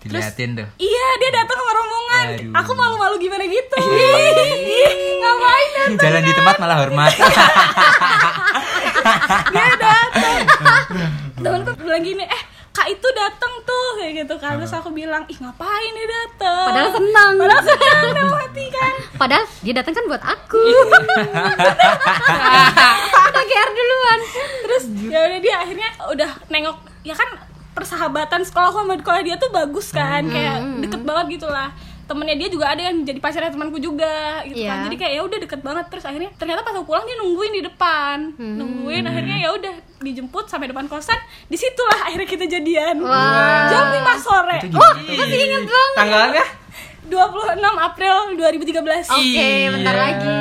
Benar 0.00 0.24
sekali. 0.24 0.54
Tuh. 0.56 0.68
iya 0.78 1.06
dia 1.18 1.30
datang 1.34 1.56
sama 1.56 1.72
rombongan 1.74 2.24
Aduh. 2.32 2.52
aku 2.56 2.70
malu-malu 2.72 3.16
gimana 3.18 3.44
gitu 3.44 3.76
Ih, 3.76 4.92
ngapain 5.18 5.68
ya 5.68 5.84
Jalan 5.98 6.22
di 6.22 6.32
tempat 6.32 6.56
malah 6.56 6.76
hormat. 6.78 7.12
dia 9.46 9.64
datang 9.70 10.06
temanku 11.36 11.70
bilang 11.78 12.02
gini 12.02 12.24
eh 12.24 12.42
itu 12.86 13.08
datang 13.12 13.52
tuh 13.62 13.88
kayak 13.96 14.12
gitu 14.22 14.34
kan. 14.36 14.56
Terus 14.56 14.72
aku 14.72 14.90
bilang 14.90 15.26
ih 15.26 15.36
ngapain 15.36 15.92
dia 15.92 16.06
datang 16.06 16.66
Padahal 16.68 16.90
senang. 16.92 17.32
padahal 17.36 17.62
senang 17.62 18.04
dalam 18.10 18.34
hati 18.36 18.64
kan? 18.68 18.92
Padahal 19.20 19.44
dia 19.60 19.74
datang 19.74 19.92
kan 19.92 20.04
buat 20.06 20.22
aku. 20.22 20.60
Udah 23.26 23.44
GR 23.44 23.70
duluan. 23.70 24.20
terus 24.66 24.84
ya 25.06 25.18
udah 25.22 25.38
dia 25.38 25.54
akhirnya 25.56 25.88
udah 26.06 26.30
nengok 26.48 26.76
ya 27.00 27.14
kan 27.14 27.28
persahabatan 27.70 28.42
sekolah 28.42 28.68
aku 28.68 28.80
sama 28.82 28.94
sekolah 28.96 29.20
dia 29.22 29.36
tuh 29.36 29.48
bagus 29.48 29.88
kan 29.88 30.26
kayak 30.26 30.58
deket 30.80 31.00
banget 31.00 31.38
gitu 31.38 31.46
lah 31.46 31.70
temennya 32.06 32.36
dia 32.36 32.48
juga 32.48 32.66
ada 32.68 32.80
yang 32.80 33.02
jadi 33.02 33.18
pacarnya 33.18 33.50
temanku 33.50 33.76
juga 33.76 34.14
gitu 34.44 34.62
kan 34.62 34.78
Iya. 34.78 34.84
jadi 34.86 34.96
kayak 34.96 35.12
ya 35.12 35.22
udah 35.22 35.38
deket 35.40 35.60
banget 35.60 35.84
terus 35.86 36.02
akhirnya 36.02 36.30
ternyata 36.32 36.60
pas 36.60 36.70
aku 36.70 36.86
pulang 36.86 37.02
dia 37.02 37.16
nungguin 37.16 37.52
di 37.52 37.62
depan 37.62 38.16
nungguin 38.32 39.02
akhirnya 39.02 39.36
ya 39.38 39.50
udah 39.52 39.74
dijemput 39.98 40.44
sampai 40.44 40.66
depan 40.66 40.86
kosan 40.86 41.18
di 41.44 41.54
situlah 41.54 42.00
akhirnya 42.04 42.24
kita 42.24 42.46
jadian 42.48 43.00
Wah. 43.00 43.66
jam 43.66 43.90
5 43.90 44.02
sore 44.18 44.58
gimana? 44.62 45.02
Masih 45.02 45.38
inget 45.40 45.62
banget. 45.64 45.94
Tanggalnya? 45.94 46.46
26 47.06 47.62
April 47.62 48.14
2013 48.34 48.82
Oke, 49.08 49.46
bentar 49.70 49.94
lagi. 49.94 50.38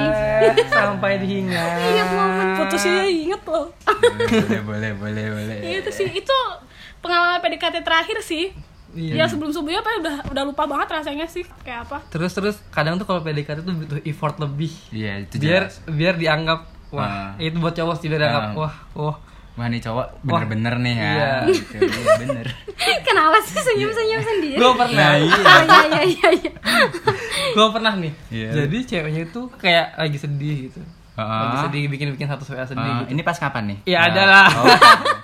sampai 0.68 1.22
diingat. 1.22 1.72
Ingat 1.80 2.08
momen 2.12 2.48
putusnya 2.56 3.06
inget 3.06 3.42
loh 3.44 3.70
boleh 3.86 4.62
boleh 4.64 4.92
boleh 4.94 5.26
boleh 5.32 5.58
Ya, 5.62 5.78
itu 5.78 5.92
sih 5.92 6.10
itu 6.10 6.38
pengalaman 7.00 7.38
PDKT 7.40 7.82
terakhir 7.82 8.18
sih 8.20 8.50
Iya. 8.96 9.14
ya 9.14 9.26
sebelum 9.28 9.52
sebelumnya 9.52 9.80
apa 9.80 9.92
udah 9.98 10.16
udah 10.28 10.44
lupa 10.46 10.64
banget 10.66 10.88
rasanya 10.90 11.26
sih 11.26 11.44
kayak 11.62 11.84
apa 11.86 12.00
Terus 12.08 12.32
terus 12.32 12.56
kadang 12.70 12.96
tuh 12.96 13.04
kalau 13.04 13.20
PDKT 13.20 13.60
tuh 13.60 13.76
butuh 13.76 14.00
effort 14.02 14.36
lebih. 14.38 14.72
iya 14.90 15.20
itu 15.20 15.36
biar 15.38 15.68
jelas. 15.68 15.84
biar 15.86 16.16
dianggap 16.16 16.60
wah 16.90 17.04
Ah. 17.04 17.32
itu 17.38 17.56
buat 17.56 17.72
cowok 17.72 17.96
sih 17.98 18.08
biar 18.08 18.22
dianggap 18.22 18.44
Ah. 18.46 18.54
wah 18.56 18.74
wah 18.96 19.18
wah 19.54 19.68
nih 19.68 19.80
cowok 19.80 20.08
bener-bener 20.22 20.76
nih 20.78 20.96
ya 20.96 21.06
Iya. 21.06 21.32
Gitu, 21.50 21.76
iya, 21.82 22.14
bener 22.18 22.46
Kenapa 23.08 23.38
sih 23.42 23.56
senyum-senyum 23.58 24.22
sendiri? 24.22 24.56
gue 24.56 24.72
pernah 24.74 24.96
Nah, 25.06 25.16
iya. 25.18 25.36
Oh 25.36 25.62
iya 25.62 25.84
iya 25.86 26.02
iya. 26.06 26.28
iya. 26.34 26.52
gue 27.52 27.68
pernah 27.70 27.94
nih 27.96 28.14
Iya. 28.30 28.50
jadi 28.58 28.78
ceweknya 28.86 29.22
itu 29.26 29.42
kayak 29.56 29.96
lagi 29.96 30.18
sedih 30.18 30.58
gitu 30.66 30.80
Ah. 30.80 30.92
Lagi 31.18 31.58
sedih 31.64 31.84
bikin 31.88 32.08
bikin 32.12 32.28
satu 32.28 32.44
WA 32.48 32.64
sedih 32.64 32.82
Ah, 32.82 33.02
gitu 33.02 33.12
ini 33.12 33.22
pas 33.22 33.36
kapan 33.36 33.64
nih? 33.66 33.78
Ya, 33.86 33.98
Ah, 33.98 34.10
ada 34.10 34.24
lah. 34.26 34.48
oh, 34.54 34.68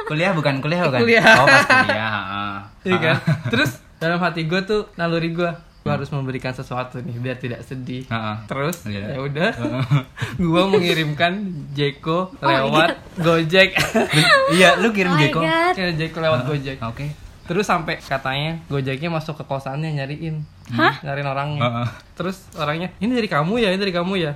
kuliah 0.05 0.31
bukan 0.31 0.57
kuliah 0.57 0.81
bukan? 0.83 0.99
Kuliah. 0.99 1.23
Oh, 1.35 1.45
pas 1.45 1.63
kuliah. 1.63 2.09
ah. 2.09 2.57
Iya 2.81 2.97
kan 2.97 3.15
terus 3.47 3.71
dalam 3.95 4.17
hati 4.17 4.43
gue 4.43 4.61
tuh 4.61 4.89
naluri 4.95 5.29
gue 5.29 5.51
gue 5.81 5.89
harus 5.91 6.09
memberikan 6.09 6.49
sesuatu 6.51 6.97
nih 6.97 7.15
biar 7.15 7.35
tidak 7.35 7.61
sedih 7.61 8.05
ah. 8.07 8.41
terus 8.45 8.85
Iya. 8.85 9.11
ya 9.11 9.19
udah 9.19 9.49
gue 10.41 10.63
mengirimkan 10.67 11.41
Jeko 11.71 12.33
lewat 12.37 13.01
Gojek 13.15 13.73
Ben- 13.73 14.29
Iya, 14.51 14.77
lu 14.77 14.89
kirim 14.89 15.09
Oh 15.09 15.17
Jeko. 15.17 15.41
Ya 15.41 15.73
Jeko 15.91 16.17
lewat 16.19 16.45
Gojek 16.45 16.77
Oke. 16.81 17.09
terus 17.43 17.65
sampai 17.65 17.97
katanya 17.97 18.61
Gojeknya 18.65 19.09
masuk 19.09 19.35
ke 19.35 19.43
kosannya 19.43 19.91
nyariin 19.91 20.45
Hah? 20.71 21.01
nyariin 21.01 21.27
orangnya 21.27 21.61
ah. 21.61 21.89
terus 22.13 22.45
orangnya 22.53 22.93
ini 22.97 23.11
dari 23.11 23.25
kamu 23.25 23.59
ya 23.59 23.69
ini 23.69 23.77
dari 23.77 23.91
kamu 23.91 24.13
ya 24.17 24.33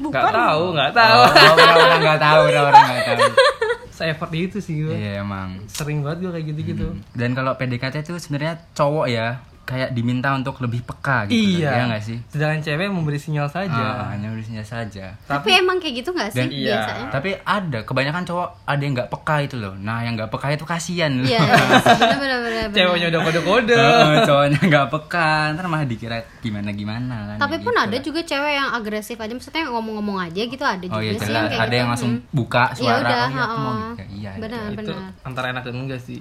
bukan. 0.00 0.18
Nggak 0.18 0.34
tahu 0.34 0.62
nggak 0.72 0.92
tahu. 0.92 1.20
Oh, 1.20 1.54
orang-orang 1.54 2.00
nggak 2.00 2.20
tahu, 2.20 2.40
orang-orang 2.46 2.82
nggak 2.82 3.04
tahu. 3.06 3.20
saya 4.00 4.16
effort 4.16 4.32
itu 4.32 4.58
sih 4.58 4.80
gue 4.80 4.96
Iya, 4.96 5.20
emang. 5.20 5.60
sering 5.68 6.00
banget 6.00 6.24
gue 6.24 6.30
kayak 6.32 6.46
gitu 6.48 6.60
gitu 6.66 6.86
Dan 7.12 7.36
kalau 7.36 7.52
PDKT 7.52 8.00
itu 8.00 8.16
sebenarnya 8.16 8.56
cowok 8.72 9.06
ya 9.06 9.44
kayak 9.62 9.90
diminta 9.90 10.32
untuk 10.32 10.58
lebih 10.58 10.82
peka 10.82 11.24
gitu. 11.24 11.38
iya 11.56 11.70
Ya 11.72 11.82
nggak 11.86 12.02
sih? 12.02 12.18
sedangkan 12.26 12.58
cewek 12.60 12.88
memberi 12.88 13.16
sinyal 13.16 13.46
saja 13.46 13.70
Ah, 13.70 14.10
hanya 14.10 14.28
urusannya 14.28 14.60
saja. 14.60 15.14
Tapi 15.22 15.48
emang 15.54 15.78
kayak 15.78 15.94
gitu 15.96 16.10
gak 16.10 16.28
sih 16.28 16.38
Dan 16.38 16.48
iya. 16.50 16.74
biasanya? 16.74 17.06
Tapi 17.08 17.30
ada 17.38 17.78
kebanyakan 17.80 18.22
cowok 18.24 18.48
ada 18.64 18.80
yang 18.80 18.92
nggak 18.92 19.10
peka 19.10 19.36
itu 19.40 19.56
loh. 19.56 19.74
Nah, 19.74 20.02
yang 20.02 20.14
nggak 20.14 20.26
peka 20.28 20.46
itu 20.50 20.64
kasihan 20.64 21.12
loh. 21.12 21.22
Iya, 21.24 21.38
benar 21.86 22.18
benar 22.18 22.38
benar. 22.42 22.66
ceweknya 22.72 23.06
udah 23.08 23.20
kode-kode 23.22 23.76
Heeh, 23.76 24.14
cowoknya 24.24 24.60
nggak 24.60 24.86
peka, 24.90 25.28
ntar 25.52 25.64
malah 25.66 25.84
dikira 25.84 26.18
gimana 26.40 26.70
gimana 26.70 27.16
kan. 27.28 27.36
Tapi 27.38 27.56
pun 27.58 27.70
gitu 27.70 27.80
ada 27.80 27.96
juga 28.00 28.20
cewek 28.22 28.52
yang 28.52 28.68
agresif 28.72 29.16
aja, 29.16 29.30
maksudnya 29.30 29.64
ngomong-ngomong 29.66 30.18
aja 30.20 30.42
gitu 30.42 30.64
ada 30.64 30.82
juga 30.82 30.92
Oh 30.92 31.00
iya 31.00 31.14
sih 31.14 31.24
jelas, 31.24 31.46
kayak 31.46 31.56
ada 31.56 31.66
gitu. 31.66 31.78
yang 31.78 31.88
langsung 31.88 32.10
Hmm. 32.12 32.26
buka 32.32 32.64
Ya 32.66 32.74
suara. 32.74 32.98
udah, 32.98 33.20
oh 33.20 33.30
iya, 33.30 33.40
aku 33.40 33.56
mau 33.56 33.74
gitu. 33.76 34.02
Iya. 34.12 34.30
Benar. 34.36 34.60
itu. 34.68 34.82
itu 34.82 34.94
antara 35.22 35.46
enak 35.48 35.62
dan 35.62 35.74
enggak 35.76 36.00
sih 36.00 36.18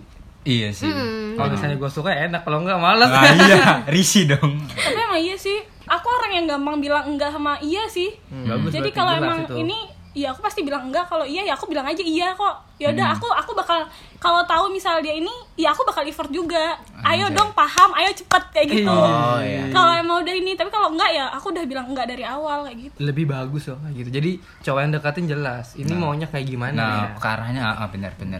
Iya 0.49 0.69
sih. 0.71 0.89
Hmm. 0.89 1.37
kalau 1.37 1.49
misalnya 1.51 1.77
gue 1.77 1.89
suka 1.89 2.09
enak 2.09 2.41
kalau 2.41 2.59
enggak 2.59 2.77
malas 2.77 3.07
Ah, 3.07 3.21
iya, 3.29 3.57
risih 3.93 4.27
dong. 4.27 4.65
tapi 4.67 4.97
emang 4.97 5.21
iya 5.21 5.35
sih 5.35 5.55
aku 5.85 6.07
orang 6.11 6.31
yang 6.33 6.45
gampang 6.47 6.77
bilang 6.79 7.05
enggak 7.07 7.29
sama 7.29 7.55
iya 7.59 7.85
sih 7.87 8.09
Hmm, 8.27 8.43
bagus 8.45 8.71
jadi 8.71 8.89
kalau 8.89 9.13
emang 9.15 9.45
itu. 9.45 9.55
ini 9.57 9.77
ya 10.19 10.29
aku 10.29 10.41
pasti 10.41 10.61
bilang 10.61 10.83
enggak 10.85 11.05
kalau 11.05 11.23
iya 11.23 11.43
ya 11.43 11.53
aku 11.53 11.65
bilang 11.65 11.83
aja 11.83 12.01
iya 12.01 12.31
kok 12.33 12.55
ya 12.75 12.87
Hmm. 12.87 12.95
udah 12.95 13.07
aku 13.11 13.27
aku 13.29 13.51
bakal 13.53 13.79
kalau 14.17 14.39
tahu 14.45 14.67
misal 14.69 14.99
dia 14.99 15.11
ini 15.11 15.27
ya 15.53 15.69
aku 15.69 15.83
bakal 15.83 15.99
effort 16.01 16.27
juga 16.29 16.79
ayo 17.05 17.27
Anjay. 17.27 17.35
dong 17.35 17.51
paham 17.53 17.91
ayo 17.93 18.07
cepet 18.09 18.43
kayak 18.49 18.67
gitu 18.69 18.87
Oh 18.87 19.35
iya. 19.37 19.67
kalau 19.69 19.91
emang 19.93 20.17
udah 20.19 20.31
ini 20.33 20.51
tapi 20.53 20.67
kalau 20.69 20.87
enggak 20.89 21.11
ya 21.11 21.27
aku 21.29 21.51
udah 21.51 21.63
bilang 21.65 21.85
enggak 21.85 22.07
dari 22.07 22.23
awal 22.23 22.63
kayak 22.63 22.79
gitu 22.81 22.95
lebih 23.01 23.25
bagus 23.25 23.67
loh 23.67 23.79
kayak 23.81 23.95
gitu 23.97 24.09
jadi 24.13 24.31
cowok 24.61 24.79
yang 24.79 24.91
deketin 24.93 25.25
jelas 25.27 25.65
ini 25.75 25.91
maunya 25.91 26.25
kayak 26.25 26.45
gimana 26.45 26.71
Nah, 26.71 26.87
ya 26.89 27.07
ke 27.13 27.27
arahnya 27.29 27.61
ah, 27.69 27.87
benar 27.87 28.15
benar. 28.15 28.39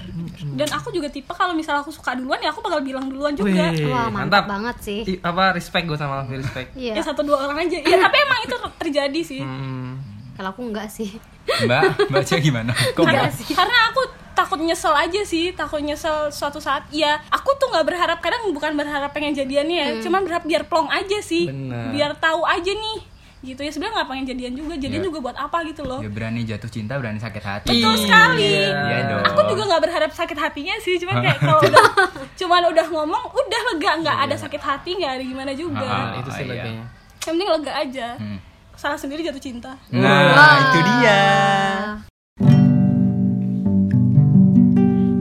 dan 0.55 0.69
aku 0.69 0.87
juga 0.89 1.07
tipe 1.07 1.31
kalau 1.31 1.51
misal 1.51 1.75
aku 1.77 1.91
suka 1.91 2.11
duluan 2.13 2.37
ya 2.37 2.49
aku 2.49 2.59
bakal 2.61 2.79
bilang 2.79 3.05
duluan 3.05 3.33
juga 3.33 3.51
Wih, 3.69 3.87
Wah, 3.87 4.07
mantap 4.07 4.45
banget 4.45 4.75
sih. 4.79 4.99
I- 5.05 5.21
apa 5.21 5.51
respect 5.51 5.83
gue 5.85 5.95
sama 5.95 6.21
Alfi 6.21 6.35
respect 6.37 6.69
Iya. 6.73 6.95
ya 6.95 7.01
satu 7.01 7.21
dua 7.21 7.43
orang 7.43 7.59
aja 7.61 7.75
ya 7.77 7.97
tapi 7.97 8.15
emang 8.17 8.39
itu 8.41 8.55
terjadi 8.79 9.19
sih 9.21 9.43
hmm. 9.43 10.08
Kalau 10.39 10.49
aku 10.49 10.63
enggak 10.63 10.87
sih. 10.87 11.19
Mbak, 11.59 12.07
Mbak 12.07 12.23
Cia 12.23 12.39
gimana? 12.39 12.71
Kok 12.95 13.03
karena, 13.03 13.27
Mbak? 13.27 13.51
karena 13.51 13.77
aku 13.91 14.01
takut 14.31 14.55
nyesel 14.57 14.95
aja 14.95 15.21
sih 15.21 15.51
takut 15.51 15.83
nyesel 15.83 16.31
suatu 16.31 16.57
saat 16.57 16.87
ya 16.89 17.19
aku 17.27 17.59
tuh 17.59 17.67
nggak 17.67 17.83
berharap 17.83 18.17
kadang 18.17 18.47
bukan 18.49 18.71
berharap 18.71 19.11
pengen 19.11 19.35
jadiannya 19.35 19.75
ya 19.75 19.89
cuman 19.99 20.23
berharap 20.23 20.47
biar 20.47 20.63
plong 20.63 20.87
aja 20.87 21.19
sih 21.19 21.43
Bener. 21.45 21.91
biar 21.91 22.15
tahu 22.15 22.47
aja 22.47 22.71
nih 22.71 23.03
gitu 23.41 23.59
ya 23.59 23.67
sebenarnya 23.67 23.95
nggak 23.97 24.09
pengen 24.09 24.25
jadian 24.29 24.53
juga 24.53 24.73
jadian 24.77 24.95
Iya. 24.97 25.07
juga 25.07 25.19
buat 25.21 25.35
apa 25.37 25.57
gitu 25.65 25.83
loh 25.83 25.99
Ya 25.99 26.07
berani 26.07 26.43
jatuh 26.43 26.67
cinta, 26.67 26.95
berani 26.95 27.19
sakit 27.19 27.43
hati. 27.43 27.67
betul 27.69 27.95
sekali 27.99 28.47
Iya 28.63 28.97
dong. 29.09 29.23
aku 29.25 29.39
juga 29.45 29.63
nggak 29.65 29.81
berharap 29.81 30.11
sakit 30.13 30.37
hatinya 30.37 30.75
sih 30.77 30.95
cuman 30.97 31.15
kayak 31.19 31.37
kalau 31.43 31.59
udah 31.61 31.85
cuman 32.33 32.61
udah 32.69 32.85
ngomong 32.89 33.23
udah 33.33 33.61
lega 33.69 33.91
nggak 33.97 34.17
ada 34.23 34.35
sakit 34.37 34.61
hati 34.61 34.91
nggak 34.95 35.11
ada 35.13 35.23
gimana 35.25 35.51
juga 35.51 35.83
Ah, 35.83 36.15
itu 36.15 36.31
sih 36.31 36.45
iya. 36.45 36.51
leganya 36.55 36.85
yang 37.19 37.35
penting 37.35 37.49
lega 37.49 37.71
aja 37.75 38.07
Hmm. 38.15 38.39
Salah 38.79 38.95
sendiri 38.95 39.19
jatuh 39.21 39.41
cinta 39.41 39.75
Nah, 39.91 40.31
Wah. 40.31 40.55
itu 40.63 40.79
dia. 40.87 41.21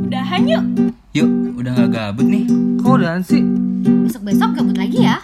udahan 0.01 0.43
yuk 0.47 0.65
Yuk, 1.13 1.31
udah 1.57 1.71
nggak 1.75 1.91
gabut 1.91 2.23
nih. 2.25 2.45
kok 2.79 2.93
udahan 2.95 3.23
sih 3.25 3.43
Besok-besok 4.05 4.51
gabut 4.55 4.77
lagi 4.77 4.99
ya. 5.03 5.19